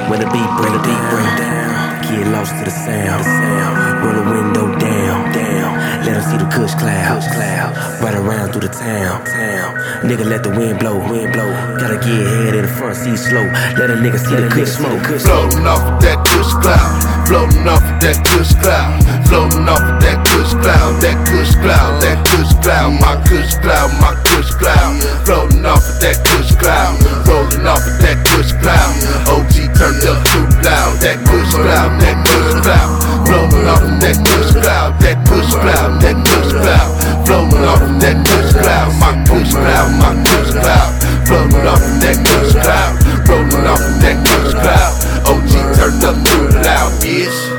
[0.09, 2.01] When the beat break down.
[2.03, 3.25] Get lost to the sound.
[3.25, 3.90] The window
[6.31, 7.71] see the kush cloud, cloud.
[8.01, 9.69] Right around through the town, town.
[10.07, 11.51] Nigga, let the wind blow, wind blow.
[11.75, 13.43] Gotta get ahead in the front seat slow.
[13.75, 15.03] Let a nigga see the kush smoke.
[15.03, 16.91] Floating off of that kush cloud,
[17.27, 21.91] floating off of that kush cloud, floating off of that kush cloud, that kush cloud,
[22.01, 24.93] that kush cloud, my kush cloud, my kush cloud,
[25.27, 26.95] floating off of that kush cloud,
[27.27, 28.91] rolling off of that kush cloud.
[29.27, 32.89] OG turned up too loud, that kush cloud, that kush cloud,
[33.27, 36.91] floating off of that kush cloud, that kush cloud, that kush cloud,
[37.25, 40.91] floating off of that kush cloud, my kush cloud, my kush cloud,
[41.27, 42.93] floating off of that kush cloud,
[43.27, 44.93] rolling off of that kush cloud.
[45.27, 47.50] OG turned up too loud, bitch.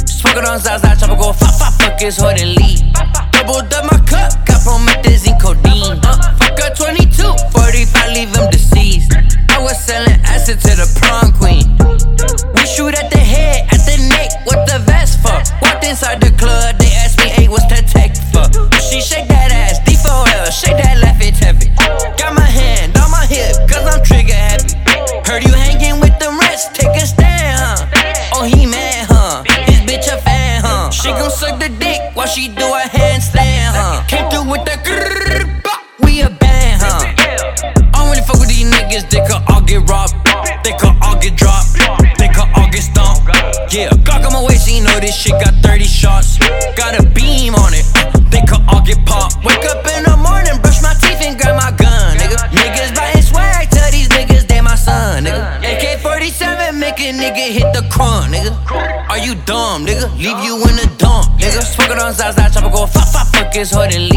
[0.05, 1.57] Smoking on Zaza, go fuck,
[2.17, 2.72] hood and leave.
[63.71, 64.12] Fuck, fuck his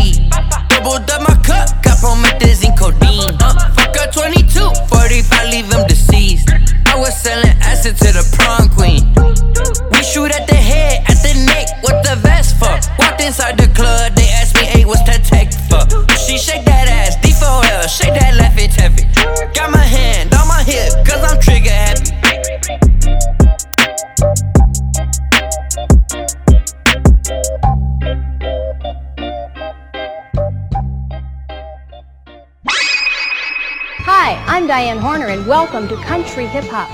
[34.56, 36.88] I'm Diane Horner, and welcome to Country Hip Hop.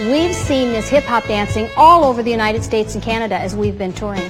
[0.00, 3.78] We've seen this hip hop dancing all over the United States and Canada as we've
[3.78, 4.28] been touring.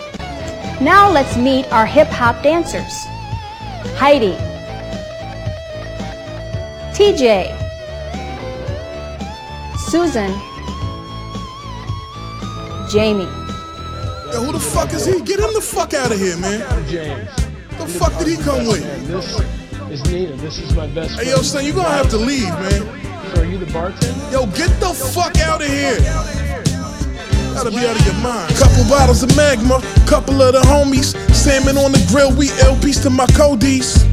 [0.78, 3.06] Now let's meet our hip hop dancers
[3.96, 4.32] Heidi,
[6.92, 7.56] TJ,
[9.78, 10.30] Susan,
[12.90, 13.24] Jamie.
[14.34, 15.22] Yo, who the fuck is he?
[15.22, 16.58] Get him the fuck out of here, man.
[17.78, 19.59] The fuck did he come with?
[19.90, 20.36] This is Nina.
[20.36, 21.26] This is my best friend.
[21.26, 22.86] Hey, yo, son, you gonna have to leave, man.
[23.34, 24.30] So are you the bartender?
[24.30, 25.98] Yo, get the fuck out of here.
[27.54, 28.54] Gotta be out of your mind.
[28.54, 31.18] Couple bottles of magma, couple of the homies.
[31.34, 34.06] Salmon on the grill, we L piece to my Codies.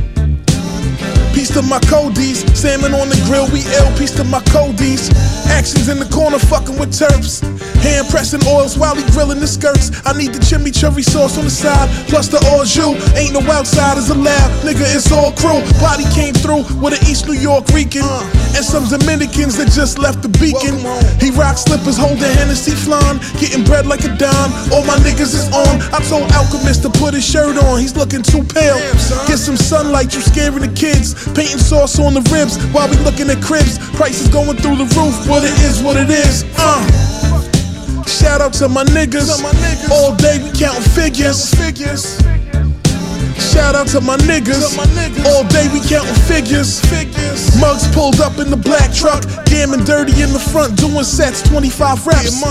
[1.35, 2.41] Peace to my Codies.
[2.57, 5.13] Salmon on the grill, we L piece to my Codies.
[5.45, 7.45] Actions in the corner, fucking with turfs.
[7.87, 9.95] Hand pressing oils while he grilling the skirts.
[10.03, 12.99] I need the chimichurri sauce on the side, plus the au jus.
[13.15, 15.63] Ain't no outsiders allowed, nigga, it's all crew.
[15.79, 18.03] Body came through with an East New York Rican.
[18.59, 20.83] And some Dominicans that just left the beacon.
[21.23, 24.51] He rock slippers, holding Hennessy flan, getting bread like a dime.
[24.75, 25.79] All my niggas is on.
[25.95, 28.79] I told Alchemist to put his shirt on, he's looking too pale.
[29.31, 31.15] Get some sunlight, you scaring the kids.
[31.31, 33.79] Painting sauce on the ribs while we looking at cribs.
[33.95, 36.43] Prices going through the roof, but it is what it is.
[36.59, 37.06] Uh.
[38.07, 39.27] Shout out to my niggas.
[39.91, 41.53] All day we counting figures.
[41.53, 42.17] Figures.
[43.51, 44.79] Shout out to my niggas.
[45.27, 46.81] All day we counting figures.
[47.59, 49.23] Mugs pulled up in the black truck.
[49.45, 52.41] Gammon dirty in the front, doing sets, 25 reps.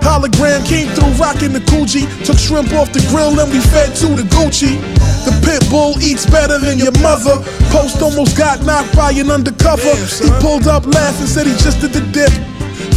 [0.00, 2.06] Hologram came through rocking the Gucci.
[2.24, 4.80] Took shrimp off the grill and we fed to the Gucci.
[5.26, 7.42] The pit bull eats better than your mother.
[7.68, 9.94] Post almost got knocked by an undercover.
[10.22, 12.32] He pulled up laughing, said he just did the dip.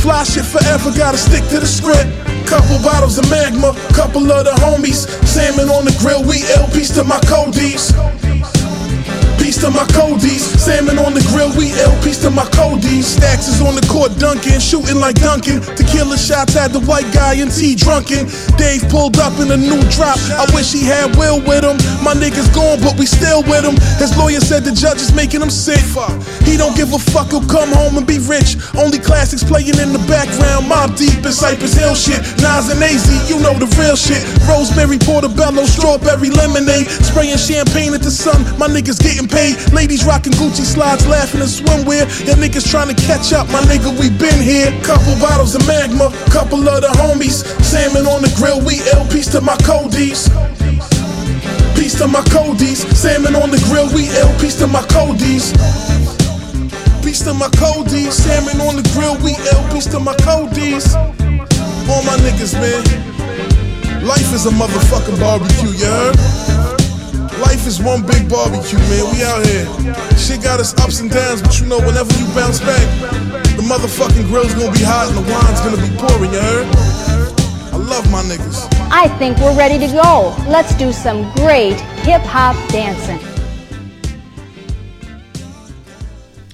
[0.01, 2.07] Fly shit forever, gotta stick to the script.
[2.47, 5.07] Couple bottles of magma, couple of the homies.
[5.27, 7.91] Salmon on the grill, we L piece to my Codies.
[9.39, 10.43] Peace to my Codies.
[10.59, 13.07] Salmon on the grill, we L piece to my Codies.
[13.07, 15.61] Stacks is on the court dunking, shooting like Duncan.
[15.75, 18.27] Tequila shots had the white guy and T drunken.
[18.59, 20.19] Dave pulled up in a new drop.
[20.35, 21.79] I wish he had Will with him.
[22.03, 23.79] My niggas gone, but we still with him.
[23.97, 25.79] His lawyer said the judge is making him sick.
[26.43, 28.59] He don't give a fuck, he'll come home and be rich.
[28.75, 30.67] Only classics playing in the background.
[30.67, 32.19] Mobb Deep in Cypress Hill shit.
[32.43, 34.19] Nas and AZ, you know the real shit.
[34.43, 36.91] Rosemary, portobello, strawberry lemonade.
[37.07, 38.43] Spraying champagne at the sun.
[38.59, 39.55] My niggas getting paid.
[39.71, 42.03] Ladies rocking Gucci slides, laughing in swimwear.
[42.25, 43.47] Your niggas trying to catch up.
[43.49, 44.73] My nigga, we been here.
[44.83, 47.45] Couple bottles of magma, couple of the homies.
[47.63, 50.27] Salmon on the grill, we L piece to my Codies.
[51.77, 52.83] Peace to my Codies.
[52.97, 55.53] Salmon on the grill, we L piece to my Codies.
[57.03, 58.13] Peace to my Codies.
[58.13, 60.95] Salmon on the grill, we L piece to my Codies.
[61.89, 62.83] All my niggas, man.
[64.05, 66.58] Life is a motherfucking barbecue, you?
[67.41, 69.05] Life is one big barbecue, man.
[69.11, 69.65] We out here.
[70.17, 72.85] Shit got us ups and downs, but you know, whenever you bounce back,
[73.55, 76.67] the motherfucking grill's gonna be hot and the wine's gonna be pouring, you heard?
[77.71, 78.67] I love my niggas.
[78.91, 80.35] I think we're ready to go.
[80.49, 83.19] Let's do some great hip hop dancing.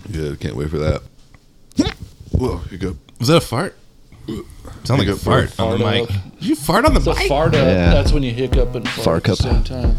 [0.10, 1.02] Yeah, can't wait for that.
[2.32, 2.96] Whoa, you go.
[3.20, 3.76] Was that a fart?
[4.84, 5.20] Sound like a Hiccup.
[5.20, 6.10] fart on the mic.
[6.40, 7.28] you fart on the It's a mic?
[7.28, 7.66] fart up.
[7.66, 7.92] Yeah.
[7.92, 9.96] That's when you hiccup and fart at the same time.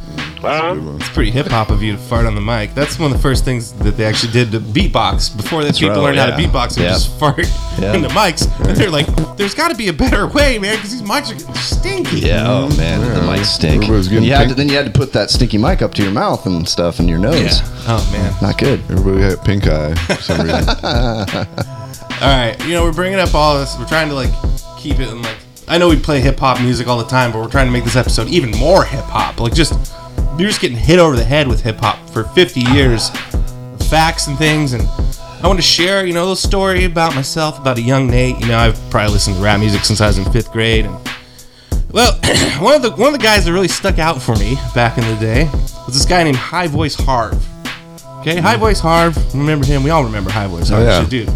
[1.01, 2.73] It's pretty hip hop of you to fart on the mic.
[2.75, 5.37] That's one of the first things that they actually did to beatbox.
[5.37, 6.93] Before that, people right, learned how to beatbox and Yeah.
[6.93, 7.39] just fart
[7.81, 7.95] Yeah.
[7.95, 8.47] in the mics.
[8.69, 11.35] And they're like, "There's got to be a better way, man, because these mics are
[11.35, 12.77] getting stinky." Yeah, oh mm-hmm.
[12.79, 13.83] man, the mic stink.
[13.85, 16.03] Everybody's getting You had to, then you had to put that stinky mic up to
[16.03, 17.61] your mouth and stuff and your nose.
[17.61, 17.69] Yeah.
[17.89, 18.35] Oh man.
[18.41, 18.81] Not good.
[18.91, 21.47] Everybody had pink eye for some reason.
[22.23, 23.77] All right, you know we're bringing up all this.
[23.79, 24.31] We're trying to like
[24.79, 25.37] keep it in like.
[25.69, 27.85] I know we play hip hop music all the time, but we're trying to make
[27.85, 29.39] this episode even more hip hop.
[29.39, 29.75] Like just
[30.39, 33.11] you're just getting hit over the head with hip hop for 50 years,
[33.91, 37.59] facts and things, and I want to share you know a little story about myself,
[37.59, 38.41] about a young Nate.
[38.41, 40.97] You know I've probably listened to rap music since I was in fifth grade, and
[41.93, 42.19] well,
[42.61, 45.05] one of the one of the guys that really stuck out for me back in
[45.05, 45.51] the day
[45.85, 47.47] was this guy named High Voice Harv.
[48.21, 48.61] Okay, High hmm.
[48.61, 49.35] Voice Harv.
[49.35, 49.83] Remember him?
[49.83, 50.83] We all remember High Voice Harv.
[50.83, 51.07] Oh, yeah.
[51.07, 51.31] Dude.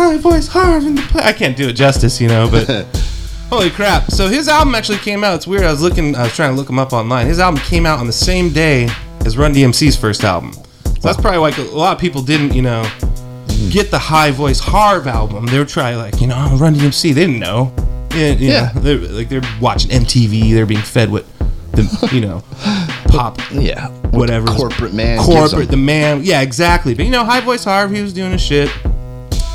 [0.00, 1.22] High Voice Harv in the play.
[1.22, 2.66] I can't do it justice, you know, but
[3.50, 4.10] holy crap.
[4.10, 5.34] So his album actually came out.
[5.34, 5.64] It's weird.
[5.64, 7.26] I was looking, I was trying to look him up online.
[7.26, 8.88] His album came out on the same day
[9.26, 10.54] as Run DMC's first album.
[10.54, 13.68] So that's probably like a lot of people didn't, you know, hmm.
[13.68, 15.44] get the High Voice Harv album.
[15.44, 17.12] They were trying like, you know, I'm Run DMC.
[17.12, 17.70] They didn't know.
[18.14, 18.72] Yeah, you Yeah.
[18.74, 20.54] know, they're, like they're watching MTV.
[20.54, 21.26] They're being fed with
[21.72, 22.42] the, you know,
[23.08, 23.88] pop Yeah.
[24.12, 28.00] whatever corporate man corporate the man yeah exactly but you know high voice harv he
[28.02, 28.68] was doing his shit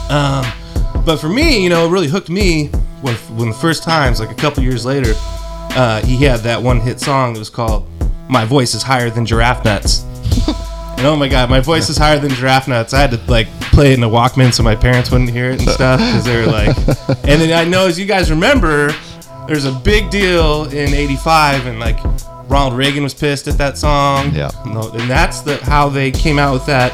[0.09, 0.45] um
[1.05, 2.67] but for me you know it really hooked me
[3.01, 5.13] when when the first times like a couple years later
[5.75, 7.87] uh he had that one hit song that was called
[8.29, 10.03] my voice is higher than giraffe nuts
[10.97, 13.47] and oh my god my voice is higher than giraffe nuts i had to like
[13.75, 16.37] play it in a Walkman so my parents wouldn't hear it and stuff because they
[16.37, 16.75] were like.
[17.27, 18.95] and then I know, as you guys remember,
[19.47, 21.99] there's a big deal in '85 and like
[22.49, 24.33] Ronald Reagan was pissed at that song.
[24.33, 24.49] Yeah.
[24.63, 26.93] And that's the how they came out with that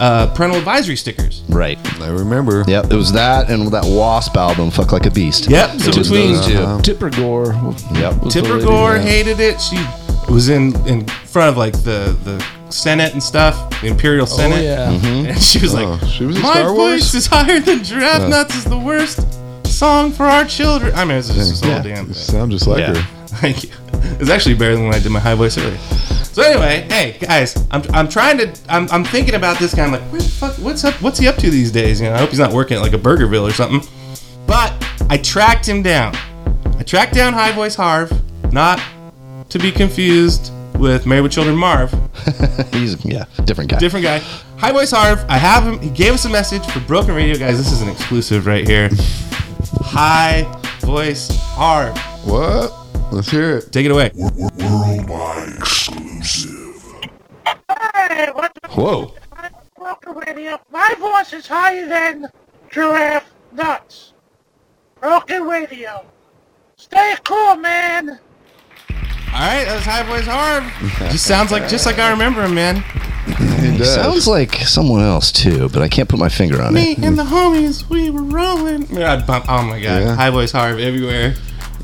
[0.00, 1.42] uh, parental advisory stickers.
[1.48, 1.78] Right.
[2.00, 2.64] I remember.
[2.66, 2.86] Yep.
[2.92, 5.80] It was that and that Wasp album, "Fuck Like a Beast." Yep.
[5.80, 6.58] So It was between those two.
[6.58, 6.82] Uh-huh.
[6.82, 7.52] Tipper Gore.
[7.94, 8.22] Yep.
[8.30, 9.02] Tipper Gore yeah.
[9.02, 9.60] hated it.
[9.60, 9.76] She
[10.32, 14.58] was in in front of like the the Senate and stuff, the Imperial Senate.
[14.58, 14.92] Oh, yeah.
[14.92, 15.26] Mm-hmm.
[15.28, 17.82] And she was like, Oh, she was in "My Star Wars?" voice is higher than
[17.84, 18.28] Giraffe Yeah.
[18.28, 19.20] Nuts is the worst
[19.66, 21.82] song for our children." I mean, it's just this whole Yeah.
[21.82, 22.14] damn You thing.
[22.14, 22.94] sound just like Yeah.
[22.94, 23.06] her.
[23.26, 23.70] Thank you.
[24.20, 25.78] It's actually better than when I did my high voice earlier.
[26.32, 29.84] So anyway, hey guys, I'm, I'm trying to I'm, I'm thinking about this guy.
[29.84, 30.54] I'm like, where the fuck?
[30.58, 30.94] What's up?
[31.02, 32.00] What's he up to these days?
[32.00, 33.86] You know, I hope he's not working at like a Burgerville or something.
[34.46, 34.72] But
[35.10, 36.14] I tracked him down.
[36.78, 38.12] I tracked down High Voice Harv,
[38.52, 38.80] not
[39.48, 41.90] to be confused with Married with Children Marv.
[42.72, 43.78] He's yeah, different guy.
[43.78, 44.18] Different guy.
[44.58, 45.24] High Voice Harv.
[45.28, 45.80] I have him.
[45.80, 47.56] He gave us a message for Broken Radio, guys.
[47.58, 48.90] This is an exclusive right here.
[49.80, 50.42] High
[50.80, 51.96] Voice Harv.
[52.24, 52.72] What?
[53.12, 53.72] Let's hear it.
[53.72, 54.10] Take it away.
[54.14, 56.82] Worldwide exclusive.
[57.44, 59.14] Hey, what the Whoa.
[59.78, 60.58] Broken Radio?
[60.70, 62.26] My voice is higher than
[62.70, 64.12] giraffe nuts.
[65.00, 66.04] Broken Radio.
[66.76, 68.10] Stay cool, man.
[68.10, 71.10] All right, that was High Voice Harv.
[71.12, 72.82] Just sounds like just like I remember him, man.
[73.78, 73.94] He does.
[73.94, 76.80] Sounds like someone else too, but I can't put my finger on it.
[76.80, 76.98] Me it.
[76.98, 78.86] and the homies, we were rolling.
[78.90, 79.46] Yeah, I'd bump.
[79.48, 80.14] Oh my god, Yeah.
[80.14, 81.34] High Voice Harv everywhere.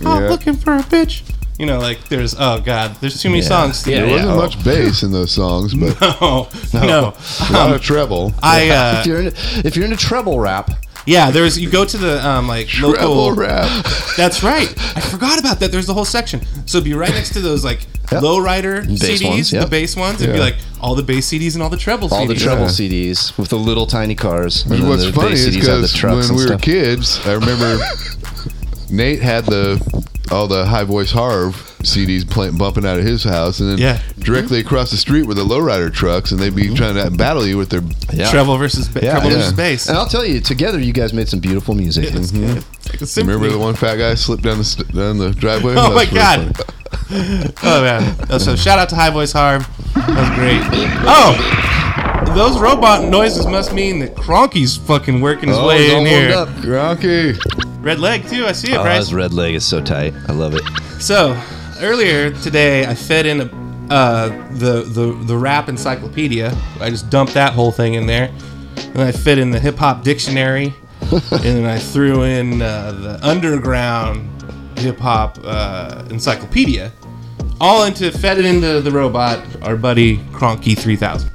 [0.04, 0.28] I'm Yeah.
[0.28, 1.22] looking for a bitch.
[1.58, 3.48] You know, like there's oh god, there's too many Yeah.
[3.48, 3.82] songs.
[3.84, 4.12] There Yeah.
[4.12, 4.36] wasn't Oh.
[4.36, 7.14] much bass in those songs, but No, no.
[7.48, 8.32] a lot of treble.
[8.42, 10.70] I uh, if you're into, if you're into treble rap,
[11.06, 13.32] yeah, there's you go to the um like Treble local.
[13.34, 13.84] rap.
[14.16, 14.68] That's right.
[14.96, 15.72] I forgot about that.
[15.72, 16.40] There's the whole section.
[16.66, 18.22] So it'd be right next to those like Yep.
[18.24, 19.64] lowrider Bass CDs, ones, yep.
[19.64, 20.20] the bass ones.
[20.20, 20.44] It'd be Yeah.
[20.44, 22.12] like all the bass CDs and all the treble CDs.
[22.12, 22.68] all the treble Yeah.
[22.68, 24.64] CDs with the little tiny cars.
[24.64, 26.42] and then What's the funny bass is CDs have the because trucks when and we
[26.42, 26.60] were stuff.
[26.60, 27.78] kids, I remember
[28.92, 29.80] Nate had the
[30.30, 34.00] all the High Voice Harv CDs playing, bumping out of his house, and then Yeah.
[34.18, 36.74] directly across the street were the lowrider trucks, and they'd be mm-hmm.
[36.74, 37.82] trying to battle you with their.
[38.12, 38.30] Yeah.
[38.30, 39.36] Treble versus ba- Yeah, treble yeah.
[39.38, 39.88] versus bass.
[39.88, 42.14] And I'll tell you, together you guys made some beautiful music.
[42.14, 42.58] It's good.
[42.58, 43.34] It's like a symphony.
[43.34, 45.72] Remember the one fat guy slipped down the st- down the driveway?
[45.76, 46.56] Oh That my really god.
[46.56, 47.52] funny.
[47.62, 48.38] oh man.
[48.40, 49.66] So shout out to High Voice Harv.
[49.94, 50.62] That was great.
[51.04, 56.30] Oh, those robot noises must mean that Cronky's fucking working his Oh, way in here.
[56.36, 56.48] up.
[56.60, 57.38] Gronky.
[57.84, 58.46] Red leg too.
[58.46, 58.98] I see it, Oh, Bryce.
[58.98, 60.14] his red leg is so tight.
[60.28, 60.62] I love it.
[61.00, 61.36] So
[61.80, 66.56] earlier today, I fed in a, uh, the the the rap encyclopedia.
[66.80, 68.30] I just dumped that whole thing in there,
[68.76, 70.72] and I fed in the hip hop dictionary,
[71.10, 74.28] and then I threw in uh, the underground
[74.78, 76.92] hip hop uh, encyclopedia,
[77.60, 81.30] all into fed it into the robot, our buddy Cronky three thousand?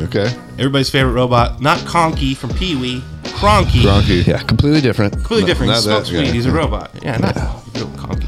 [0.00, 0.26] Okay.
[0.58, 3.82] Everybody's favorite robot, not Conky from Pee Wee, Cronky.
[3.82, 4.26] Gronky.
[4.26, 5.12] Yeah, completely different.
[5.12, 5.70] Completely Not- different.
[5.70, 6.30] He not smokes that guy.
[6.32, 6.90] He's a robot.
[7.02, 7.36] Yeah, not
[7.74, 8.26] real conky.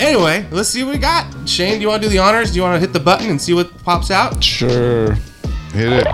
[0.00, 1.26] Anyway, let's see what we got.
[1.48, 2.50] Shane, do you want to do the honors?
[2.52, 4.42] Do you want to hit the button and see what pops out?
[4.42, 5.14] Sure.
[5.72, 6.06] Hit it.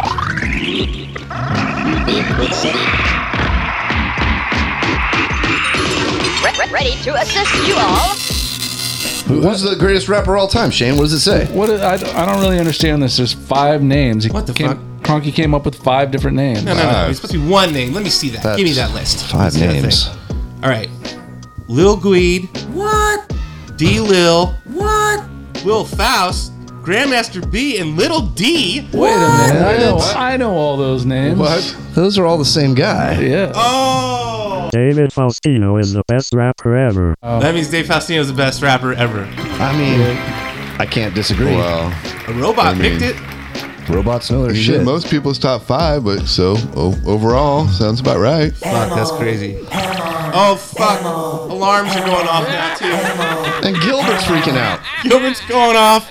[6.42, 8.39] Re- re- ready to assist you all.
[9.30, 10.96] Who- Who's the greatest rapper of all time, Shane?
[10.96, 11.46] What does it say?
[11.46, 13.16] What I, I don't really understand this.
[13.16, 14.24] There's five names.
[14.24, 14.78] He What the came, fuck?
[15.02, 16.64] Cronky came up with five different names.
[16.64, 17.08] No, no, no.
[17.08, 17.92] It's supposed to be one name.
[17.94, 18.56] Let me see that.
[18.56, 19.26] Give me that list.
[19.30, 20.08] Five Let's see that names.
[20.08, 20.16] thing.
[20.62, 20.90] All right.
[21.68, 22.48] Lil Guide.
[22.74, 23.32] What?
[23.76, 24.46] D Lil.
[24.66, 25.24] What?
[25.64, 26.52] Will Faust.
[26.82, 28.88] Grandmaster B and Little D.
[28.92, 29.62] Wait a minute.
[29.62, 31.38] I know, I know all those names.
[31.38, 31.76] What?
[31.94, 33.20] Those are all the same guy.
[33.20, 33.52] Yeah.
[33.54, 34.39] Oh.
[34.72, 37.14] David Faustino is the best rapper ever.
[37.22, 37.40] Oh.
[37.40, 39.24] That means Dave Faustino is the best rapper ever.
[39.24, 40.00] I mean,
[40.80, 41.46] I can't disagree.
[41.56, 41.88] Well,
[42.28, 43.22] A robot I mean- picked it.
[43.88, 44.84] Robots know their he's shit.
[44.84, 48.52] most people's top five, but so o- overall, sounds about right.
[48.54, 49.56] Fuck, that's crazy.
[49.72, 51.00] Oh fuck!
[51.02, 53.66] Alarms are going off now too.
[53.66, 54.78] And Gilbert's freaking out.
[55.02, 56.08] Gilbert's going off.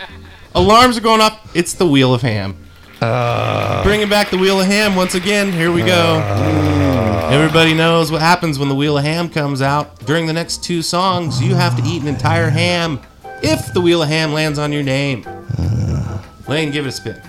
[0.55, 1.39] Alarms are going off.
[1.55, 2.57] It's the Wheel of Ham.
[3.01, 5.51] Uh, Bringing back the Wheel of Ham once again.
[5.51, 6.19] Here we go.
[6.21, 9.99] Uh, Everybody knows what happens when the Wheel of Ham comes out.
[10.05, 12.99] During the next two songs, you have to eat an entire ham
[13.41, 15.23] if the Wheel of Ham lands on your name.
[15.57, 17.21] Uh, Lane, give it a spin.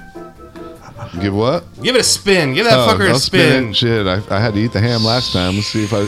[1.20, 1.64] Give what?
[1.82, 2.54] Give it a spin.
[2.54, 3.72] Give that Oh, fucker a don't spin.
[3.72, 5.54] Shit, I, I had to eat the ham last time.
[5.56, 6.06] Let's see if I.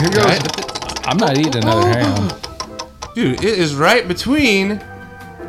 [0.00, 0.24] Here goes.
[0.24, 1.06] Right?
[1.06, 2.28] I'm not eating another ham.
[3.14, 4.82] Dude, it is right between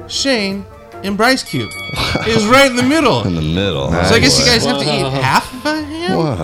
[0.07, 0.66] Shane
[1.04, 1.70] and Bryce Cube.
[1.74, 3.24] It is right in the middle.
[3.28, 3.91] In the middle.
[3.91, 6.18] So I guess you guys have to eat half of a ham?
[6.18, 6.36] Whoa,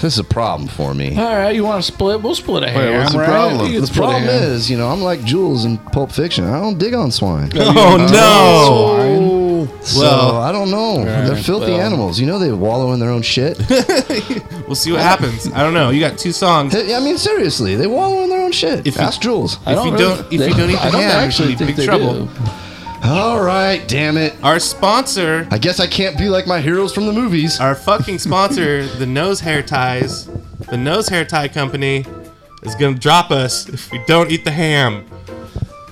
[0.00, 1.16] this is a problem for me.
[1.16, 2.22] All right, you want to split?
[2.22, 2.98] We'll split a ham.
[3.00, 3.26] what's the right?
[3.28, 3.66] problem?
[3.66, 4.42] You can The split a problem ham.
[4.42, 6.44] is, you know, I'm like Jules in Pulp Fiction.
[6.44, 7.50] I don't dig on swine.
[7.56, 9.82] Oh no!
[9.82, 10.76] So Well, I don't know.
[10.98, 11.80] all They're filthy well.
[11.80, 12.18] animals.
[12.20, 13.58] You know they wallow in their own shit.
[14.66, 15.52] We'll see what happens.
[15.52, 15.90] I don't know.
[15.90, 16.74] You got two songs.
[16.74, 18.86] I mean, seriously, they wallow in their own shit.
[18.86, 19.58] If you- Ask Jules.
[19.66, 22.28] if you don't, if you don't eat the ham, you big trouble.
[23.04, 24.34] All right, damn it.
[24.44, 25.48] Our sponsor.
[25.50, 27.58] I guess I can't be like my heroes from the movies.
[27.58, 30.26] Our fucking sponsor, the Nose Hair Ties,
[30.70, 32.06] the Nose Hair Tie Company,
[32.62, 35.04] is gonna drop us if we don't eat the ham.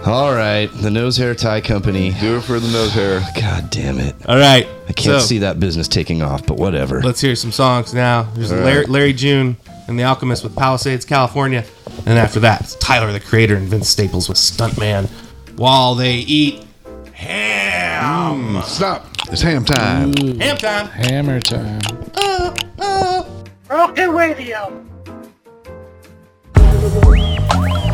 [0.07, 2.13] All right, the nose hair tie company.
[2.21, 3.21] Do it for the nose hair.
[3.39, 4.15] God damn it.
[4.27, 4.67] All right.
[4.89, 7.03] I can't so- see that business taking off, but whatever.
[7.03, 8.23] Let's hear some songs now.
[8.35, 8.89] There's Larry, right.
[8.89, 9.59] Larry June
[9.89, 11.65] and the Alchemist with Palisades, California.
[12.07, 15.07] And after that, it's Tyler the Creator and Vince Staples with Stuntman
[15.59, 16.65] while they eat
[18.01, 18.55] ham.
[18.55, 19.07] Mm, Stop.
[19.31, 20.13] It's ham time.
[20.15, 20.41] Mm.
[20.41, 20.87] Ham time.
[20.89, 21.81] Hammer time.
[22.15, 23.25] Uh, uh.
[23.69, 24.85] Broken Radio.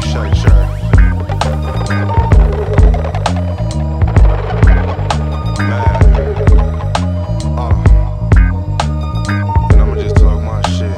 [0.02, 1.86] Shake, shake.
[5.68, 5.92] Uh,
[7.59, 7.84] uh.
[9.72, 10.96] And I'ma just talk my shit.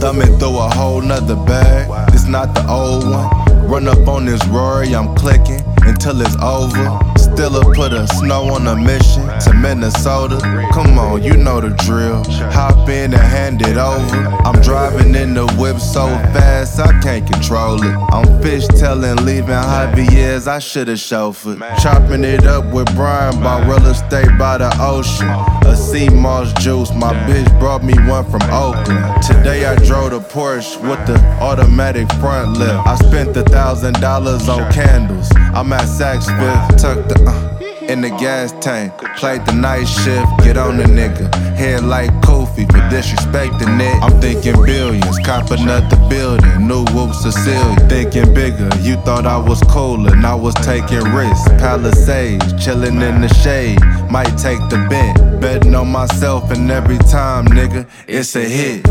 [0.00, 1.88] Thumbing through a whole nother bag.
[2.12, 3.66] This not the old one.
[3.66, 7.13] Run up on this Rory, I'm clicking until it's over.
[7.34, 10.38] Still put a snow on a mission to Minnesota.
[10.72, 12.22] Come on, you know the drill.
[12.52, 14.16] Hop in and hand it over.
[14.46, 17.96] I'm driving in the whip so fast I can't control it.
[18.12, 21.58] I'm fish telling, leaving Javier's, I should've chauffeured.
[21.82, 25.28] Chopping it up with Brian, by real estate by the ocean.
[25.66, 29.22] A sea moss juice, my bitch brought me one from Oakland.
[29.22, 32.86] Today I drove the Porsche with the automatic front lift.
[32.86, 35.28] I spent a thousand dollars on candles.
[35.52, 37.58] I'm at Saks Fifth, tucked the, uh,
[37.88, 38.92] in the gas tank.
[39.16, 41.32] Played the night shift, get on the nigga.
[41.54, 44.02] Head like Kofi for disrespecting it.
[44.02, 46.66] I'm thinking billions, cop another building.
[46.66, 48.68] New whoop Cecilia, thinking bigger.
[48.80, 51.48] You thought I was cool and I was taking risks.
[51.60, 53.80] Palisades, chilling in the shade.
[54.10, 55.40] Might take the bent.
[55.40, 58.86] Betting on myself and every time, nigga, it's a hit.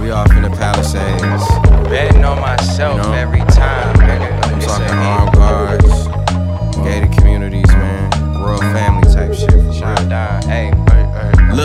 [0.00, 1.44] We off in the Palisades.
[1.88, 4.44] Betting on myself every time, nigga.
[4.44, 5.33] I'm talking armed guards,
[6.94, 8.10] gated communities, man.
[8.40, 9.50] Royal family type shit.
[9.50, 10.40] For real.
[10.42, 10.83] Hey.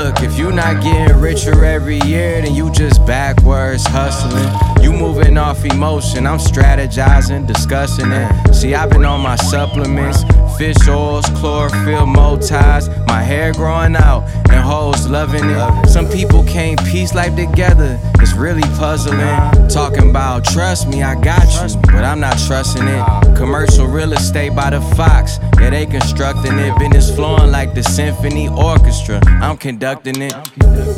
[0.09, 4.83] Look, if you not getting richer every year, then you just backwards hustling.
[4.83, 8.55] You moving off emotion, I'm strategizing, discussing it.
[8.55, 10.23] See, I've been on my supplements,
[10.57, 15.87] fish oils, chlorophyll, motives, my hair growing out, and hoes loving it.
[15.87, 19.19] Some people can't piece life together, it's really puzzling.
[19.69, 23.37] Talking about trust me, I got you, but I'm not trusting it.
[23.37, 26.77] Commercial real estate by the Fox, yeah, they constructing it.
[26.79, 30.33] Business flowing like the symphony orchestra, I'm conducting it.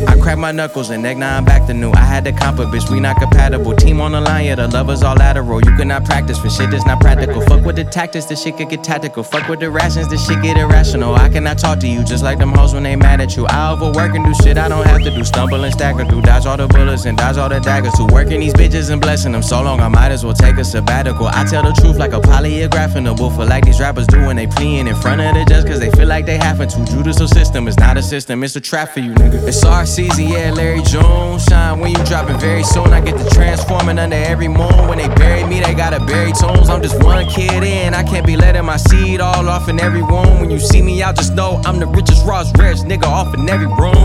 [0.08, 1.91] I crack my knuckles and neck now I'm back to new.
[1.91, 3.76] I had to comp a bitch, we not compatible.
[3.76, 5.62] Team on the line, yeah, the lovers all lateral.
[5.62, 7.41] You cannot practice for shit that's not practical.
[7.41, 9.24] Fuck with the tactics, this shit could get tactical.
[9.24, 11.16] Fuck with the rations, this shit get irrational.
[11.16, 13.45] I cannot talk to you just like them hoes when they mad at you.
[13.47, 15.24] I overwork and do shit I don't have to do.
[15.24, 17.97] Stumble and stagger through, dodge all the bullets and dodge all the daggers.
[17.97, 20.64] Who working these bitches and blessing them so long, I might as well take a
[20.64, 21.28] sabbatical.
[21.28, 24.36] I tell the truth like a polygraph in the booth, like these rappers do when
[24.36, 26.86] they pleading in front of the judge, cause they feel like they having to.
[26.86, 29.47] Judicial system is not a system, it's a trap for you, nigga.
[29.47, 31.39] It's our season, yeah, Larry June.
[31.39, 32.87] Shine when you dropping very soon.
[32.87, 34.87] I get to transforming under every moon.
[34.87, 36.69] When they bury me, they gotta bury tones.
[36.69, 40.01] I'm just one kid in, I can't be letting my seed all off in every
[40.01, 40.41] room.
[40.41, 43.49] When you see me out, just know I'm the richest, rawest, rarest nigga off in
[43.49, 43.95] every room.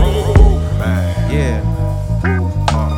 [1.29, 1.61] Yeah.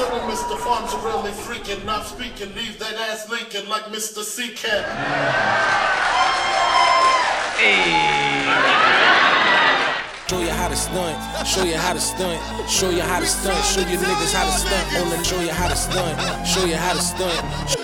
[0.00, 0.56] For Mr.
[0.56, 4.22] Farms really freaking, not speaking, leave that ass Lincoln like Mr.
[4.22, 4.86] C Cat.
[10.26, 13.62] Show you how to stunt, show you how to stunt, show you how to stunt,
[13.66, 16.94] show you niggas how to stunt on show you how to stunt, show you how
[16.94, 17.79] to stunt.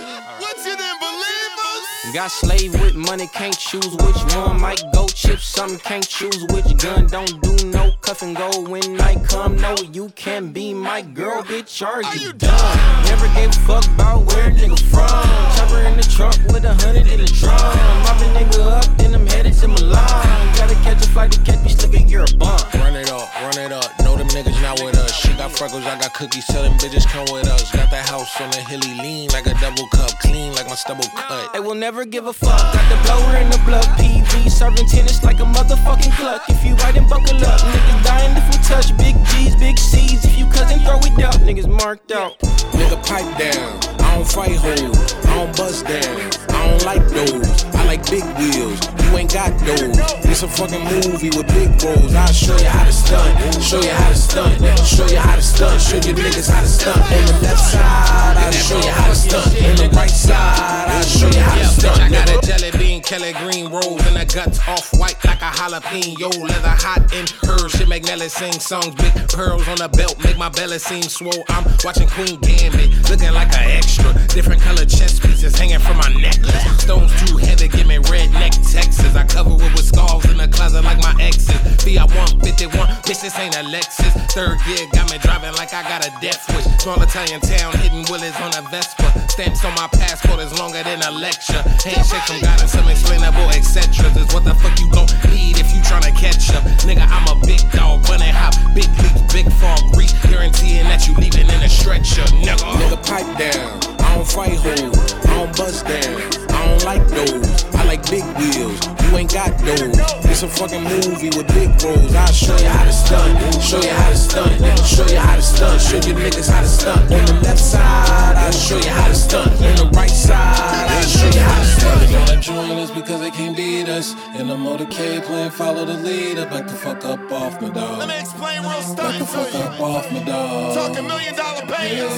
[2.17, 4.59] Got slave with money, can't choose which one.
[4.59, 7.09] Might go chip something, can't choose which gun.
[7.09, 9.57] Don't do no cuff and go when night come.
[9.57, 11.87] No, you can't be my girl, bitch.
[11.87, 12.95] Are you done?
[13.07, 15.09] Never gave a fuck about where a nigga from.
[15.57, 17.54] Chopper in the truck with a hundred in the drum.
[18.02, 20.57] Mop a nigga up, then I'm headed to Milan.
[20.57, 22.59] Gotta catch a flight to catch me slipping, you're a bum.
[22.74, 23.90] Run it up, run it up.
[24.02, 25.12] Know them niggas not with us.
[25.14, 27.70] She got freckles, I got cookies, tell them bitches come with us.
[27.72, 31.09] Got that house on the hilly lean like a double cup, clean like my stubble
[31.14, 31.52] cut.
[31.52, 32.74] They will never give a fuck.
[32.74, 36.42] Got the blower in the blood, PV, serving tennis like a motherfucking cluck.
[36.48, 38.97] If you right and buckle up, niggas dying if we touch.
[38.99, 40.25] Big G's, big C's.
[40.25, 41.35] If you cousin, throw it out.
[41.47, 42.39] Niggas marked out.
[42.75, 43.79] Nigga, pipe down.
[44.01, 45.14] I don't fight hoes.
[45.27, 46.31] I don't bust down.
[46.51, 47.76] I don't like those.
[47.87, 48.80] Like big wheels.
[49.07, 49.97] You ain't got those.
[50.26, 52.14] It's a fucking movie with big roles.
[52.14, 53.62] I'll show you how to stunt.
[53.62, 54.59] Show you how to stunt.
[54.84, 55.80] Show you how to stunt.
[55.80, 56.99] Show you niggas how to stunt.
[56.99, 59.47] On the left side, I'll show you how to stunt.
[59.47, 62.01] On the right side, I'll show you how to stunt.
[62.01, 65.51] I got a jelly bean, Kelly green rose, and the guts off white like a
[65.55, 66.30] jalapeno.
[66.43, 67.68] Leather hot in her.
[67.68, 68.95] Shit make Nelly sing songs.
[68.97, 71.45] Big pearls on the belt make my belly seem swole.
[71.49, 74.12] I'm watching Queen Gambit, looking like an extra.
[74.34, 76.82] Different color chest pieces hanging from my necklace.
[76.82, 79.14] Stones too heavy, give me redneck Texas.
[79.14, 81.61] I cover it with scars in the closet like my exes.
[81.85, 82.72] Fee, I 151,
[83.05, 84.12] bitch, this ain't a Lexus.
[84.33, 86.64] Third gear got me driving like I got a death wish.
[86.81, 89.05] Small Italian town, hitting willies on a Vespa.
[89.29, 91.61] Stamps on my passport is longer than a lecture.
[91.85, 94.09] Handshake from God and some explainable etc.
[94.16, 96.64] Is what the fuck you gon' need if you tryna catch up.
[96.89, 101.14] Nigga, I'm a big dog, bunny hop, big leap, big fall, grease, guaranteeing that you
[101.14, 102.24] leaving in a stretcher.
[102.41, 104.01] Nigga, nigga, pipe down.
[104.01, 106.45] I don't fight hoes, I don't bust down.
[106.67, 107.64] I don't like those.
[107.75, 108.81] I like big wheels.
[109.07, 109.95] You ain't got those.
[110.27, 112.12] It's a fucking movie with big roles.
[112.14, 113.62] I'll show you how to stunt.
[113.62, 114.79] Show you how to stunt.
[114.85, 115.81] Show you how to stunt.
[115.81, 117.03] Show you niggas how to stunt.
[117.12, 119.53] On the left side, I'll show you how to stunt.
[119.62, 122.01] On the right side, I'll show you how to stunt.
[122.01, 124.14] They wanna join us because they can't beat us.
[124.35, 126.47] In the motorcade playing follow the leader.
[126.47, 127.99] Back the fuck up off me, dog.
[128.01, 129.61] Let me explain real Back the fuck you.
[129.61, 130.75] up off me, dog.
[130.75, 132.17] Talking million dollar payers,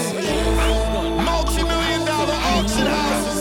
[1.28, 3.37] multi million dollar auction houses.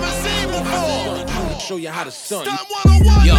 [0.00, 1.58] Never seen before.
[1.58, 2.10] Show you how to.
[2.10, 3.34] Stunt 101, Yo,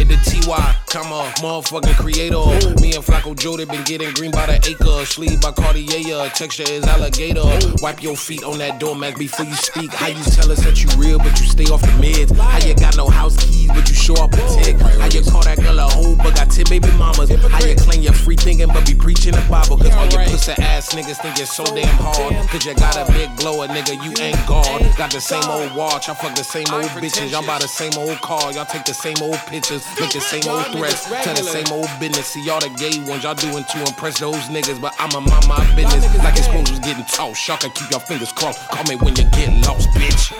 [0.00, 2.42] in the TY, come on, motherfucking creator.
[2.82, 5.06] Me and Flacco they been getting green by the acre.
[5.06, 7.46] Sleeve by Cartier, texture is alligator.
[7.80, 9.92] Wipe your feet on that doormat before you speak.
[9.92, 12.36] How you tell us that you real, but you stay off the meds?
[12.36, 14.76] How you got no house keys, but you show up a tick?
[14.80, 17.30] How you call that girl a hoe, but got 10 baby mamas?
[17.30, 19.78] How you claim you're free thinking, but be preaching the Bible?
[19.78, 22.34] Cause all your pussy ass niggas think you're so damn hard.
[22.50, 24.82] Cause you got a big blower, nigga, you ain't God.
[24.96, 27.30] Got the same old watch, I fuck the same old bitches.
[27.30, 30.42] Y'all buy the same old car, y'all take the same old pictures, make the same
[30.48, 32.26] old threats, tell the same old business.
[32.26, 35.64] See y'all the gay ones, y'all doing to impress those niggas, but I'ma mind my
[35.76, 36.16] business.
[36.18, 38.58] Like exposures getting tossed, y'all can keep your fingers crossed.
[38.70, 40.30] Call me when you get lost, bitch.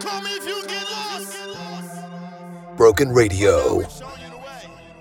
[0.00, 2.76] Call me if you get lost.
[2.76, 3.82] Broken Radio.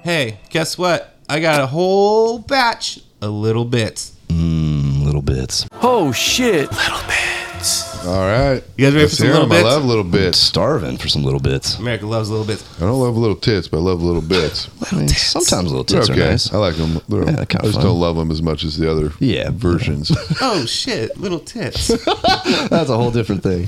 [0.03, 1.16] Hey, guess what?
[1.28, 4.14] I got a whole batch of little bits.
[4.30, 5.68] Mmm, little bits.
[5.82, 6.72] Oh shit.
[6.72, 7.89] Little bits.
[8.06, 8.64] All right.
[8.78, 9.50] You guys ready Let's for some hear little 'em.
[9.50, 9.66] bits?
[9.68, 10.38] I love little bits.
[10.39, 11.78] Starving for some little bits.
[11.78, 12.64] America loves little bits.
[12.78, 14.70] I don't love little tits, but I love little bits.
[14.89, 16.22] I mean, sometimes little They're tits okay.
[16.26, 16.54] are nice.
[16.54, 17.02] I like them.
[17.10, 17.84] They're, Yeah, I kinda just fun.
[17.86, 19.50] don't love them as much as the other Yeah.
[19.54, 20.12] versions.
[20.41, 21.88] Oh shit, little tits.
[22.70, 23.68] That's a whole different thing.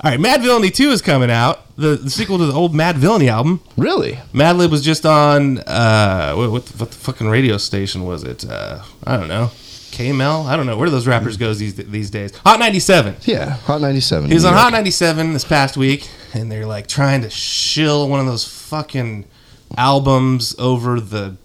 [0.00, 1.62] All right, Madvillainy 2 is coming out.
[1.76, 3.60] The, the sequel to the old Madvillainy album.
[3.76, 4.18] Really?
[4.32, 8.48] Madlib was just on uh what, what, the, what the fucking radio station was it?
[8.48, 9.50] Uh I don't know.
[9.96, 10.46] KML?
[10.46, 10.76] I don't know.
[10.76, 12.36] Where do those rappers go these these days?
[12.38, 13.16] Hot 97.
[13.22, 14.28] Yeah, Hot 97.
[14.28, 14.62] He was on York.
[14.62, 19.24] Hot 97 this past week, and they're like trying to shill one of those fucking
[19.76, 21.36] albums over the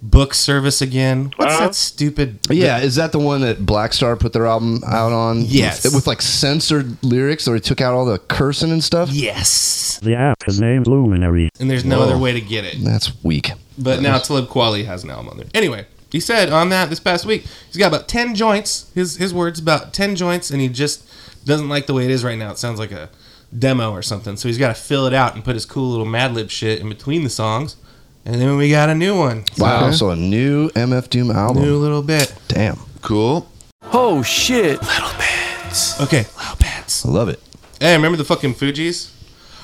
[0.00, 1.32] book service again.
[1.36, 1.66] What's Uh-huh.
[1.66, 2.38] that stupid?
[2.50, 5.42] Yeah, is that the one that Black Star put their album out on?
[5.42, 5.84] Yes.
[5.84, 9.10] With, with, like censored lyrics, or he took out all the cursing and stuff?
[9.10, 9.98] Yes.
[10.02, 11.50] The app is named Luminary.
[11.58, 12.04] And there's no Whoa.
[12.04, 12.76] other way to get it.
[12.84, 13.50] That's weak.
[13.76, 15.46] But now Talib Kweli has an album on there.
[15.54, 18.90] Anyway, he said on that this past week, he's got about 10 joints.
[18.94, 21.08] His his words about 10 joints, and he just
[21.44, 22.50] doesn't like the way it is right now.
[22.50, 23.10] It sounds like a
[23.56, 24.36] demo or something.
[24.36, 26.88] So he's got to fill it out and put his cool little Madlib shit in
[26.88, 27.76] between the songs.
[28.24, 29.44] And then we got a new one.
[29.56, 31.62] Wow, so a new MF Doom album.
[31.62, 32.34] New little bit.
[32.48, 32.78] Damn.
[33.00, 33.50] Cool.
[33.92, 34.82] Oh shit.
[34.82, 36.00] Little bits.
[36.00, 37.06] Okay, little bits.
[37.06, 37.40] I love it.
[37.80, 39.12] Hey, remember the fucking Fugees?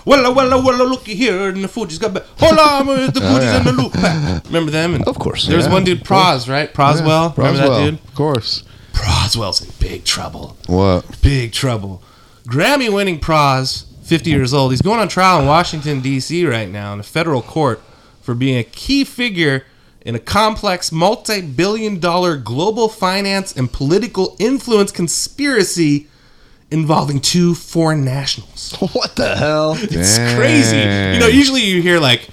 [0.05, 2.25] Well, well, well, looky here, and the Fugees got back.
[2.39, 3.59] Hold on, the oh, Fugees Oh, yeah.
[3.59, 4.45] in the loop back.
[4.47, 4.95] Remember them?
[4.95, 5.47] And Of course.
[5.47, 5.73] There was Yeah.
[5.73, 6.73] one dude, Pras, right?
[6.73, 7.31] Proswell.
[7.31, 7.95] Yeah, Remember that dude?
[7.95, 8.65] Of course.
[8.93, 10.57] Proswell's in big trouble.
[10.67, 11.05] What?
[11.23, 12.03] Big trouble.
[12.47, 14.73] Grammy winning Pras, 50 years old.
[14.73, 16.47] He's going on trial in Washington, D.C.
[16.47, 17.81] right now in a federal court
[18.21, 19.65] for being a key figure
[20.03, 26.09] in a complex multi billion dollar global finance and political influence conspiracy
[26.75, 28.75] involving two foreign nationals.
[28.93, 29.77] What the hell?
[29.79, 30.77] It's crazy.
[30.77, 32.29] You know, usually you hear like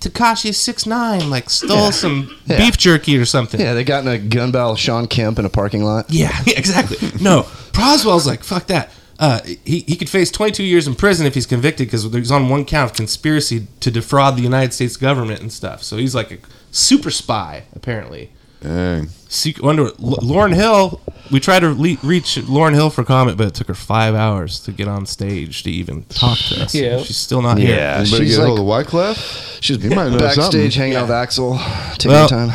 [0.00, 2.58] Tekashi six nine like stole some Yeah.
[2.58, 3.60] beef jerky or something.
[3.60, 6.06] Yeah, they got in a gun battle with Shawn Kemp in a parking lot.
[6.10, 6.98] Yeah, yeah, exactly.
[7.20, 7.42] No,
[7.72, 8.90] Proswell's like, fuck that.
[9.18, 12.50] Uh, he, he could face 22 years in prison if he's convicted because he's on
[12.50, 15.82] one count of conspiracy to defraud the United States government and stuff.
[15.82, 16.38] So he's like a
[16.70, 18.30] super spy, apparently.
[18.60, 19.08] Dang.
[19.28, 19.92] Secret, wonder, L-
[20.22, 21.00] Lauryn Hill.
[21.30, 24.60] We tried to le- reach Lauryn Hill for comment, but it took her five hours
[24.60, 26.74] to get on stage to even talk to us.
[26.74, 26.98] Yeah.
[27.02, 27.76] she's still not here.
[27.76, 29.58] Yeah, Anybody she's get a like- hold of Wyclef?
[29.60, 30.70] She's He might know backstage something.
[30.70, 31.58] hanging out with Axel,
[31.94, 32.50] taking Well, time.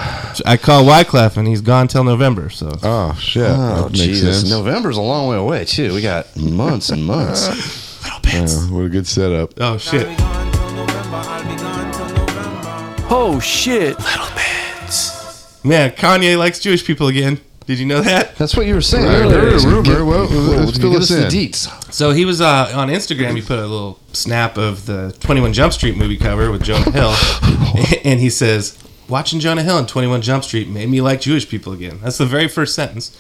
[0.45, 2.49] I call Wyclef and he's gone till November.
[2.49, 4.39] So oh shit, Oh, that Jesus.
[4.41, 4.49] sense.
[4.49, 5.93] November's a long way away, too.
[5.93, 7.47] We got months and months.
[8.23, 9.53] Little Yeah, what a good setup.
[9.59, 10.07] Oh shit.
[13.13, 13.97] Oh shit.
[15.64, 17.39] Man, Kanye likes Jewish people again.
[17.68, 18.36] Did you know that?
[18.38, 19.39] That's what you were saying I earlier.
[19.39, 19.84] heard a So rumor.
[19.84, 20.26] get- Well,
[20.66, 21.93] let's fill us us the deets.
[21.93, 23.36] So he was uh, on Instagram.
[23.36, 27.14] He put a little snap of the 21 Jump Street movie cover with Jonah Hill,
[28.03, 31.72] and he says, "Watching Jonah Hill in 21 Jump Street made me like Jewish people
[31.72, 33.16] again." That's the very first sentence.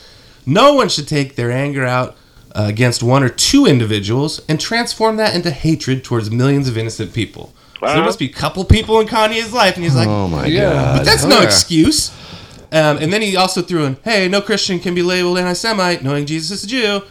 [0.45, 2.17] No one should take their anger out
[2.55, 7.13] uh, against one or two individuals and transform that into hatred towards millions of innocent
[7.13, 7.53] people.
[7.79, 10.47] So there must be a couple people in Kanye's life, and he's like, Oh, my
[10.51, 10.97] God.
[10.99, 11.45] but that's no yeah.
[11.45, 12.11] excuse.
[12.71, 16.25] Um, and then he also threw in, "Hey, no Christian can be labeled anti-Semite, knowing
[16.25, 17.01] Jesus is a Jew."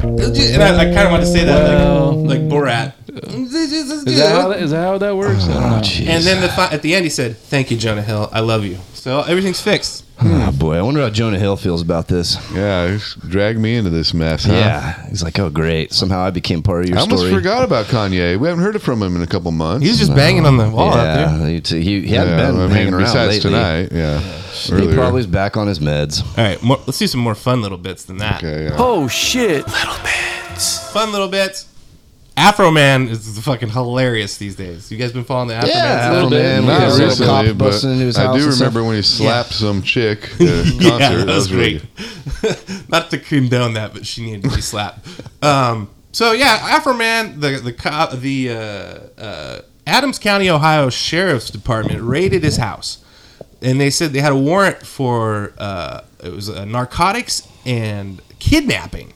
[0.00, 2.92] And I, I kind of want to say that Well- like, like Borat.
[3.22, 5.48] Jesus is a that how that, is that how that works?
[5.48, 5.82] I.
[6.06, 8.28] And then the at the end, he said, "Thank you, Jonah Hill.
[8.32, 10.04] I love you." So everything's fixed.
[10.20, 10.76] Oh, boy.
[10.76, 12.36] I wonder how Jonah Hill feels about this.
[12.52, 14.44] Yeah, just drag me into this mess.
[14.44, 14.52] Huh?
[14.52, 15.06] Yeah.
[15.08, 15.92] He's like, oh, great.
[15.92, 17.00] Somehow I became part of your story.
[17.00, 17.34] I almost story.
[17.34, 18.36] forgot about Kanye.
[18.38, 19.84] We haven't heard it from him in a couple months.
[19.84, 21.26] He was just banging on the wall out there.
[21.26, 23.50] Yeah, he, t- he, he hadn't Yeah, been I mean, hanging around besides lately.
[23.50, 23.88] tonight.
[23.92, 24.94] Yeah, He earlier.
[24.94, 26.20] probably is back on his meds.
[26.36, 28.42] All right, more, let's do some more fun little bits than that.
[28.42, 28.76] Okay, yeah.
[28.78, 29.66] Oh shit.
[29.68, 30.92] Little bits.
[30.92, 31.66] Fun little bits.
[32.38, 34.90] Afroman is fucking hilarious these days.
[34.92, 36.12] You guys been following the Afro Yeah, Man?
[36.30, 36.66] Afroman.
[36.66, 39.52] Not Yeah, recently, cop but busting into his I house do remember when he slapped
[39.52, 40.80] some chick at a concert.
[40.80, 41.78] yeah, that was really
[42.40, 42.88] great.
[42.88, 45.06] Not to condone that, but she needed to be slapped.
[45.42, 48.54] um, so yeah, Afroman, the the cop, the uh,
[49.20, 53.04] uh, Adams County, Ohio Sheriff's Department raided his house,
[53.60, 59.12] and they said they had a warrant for uh, it was uh, narcotics and kidnapping.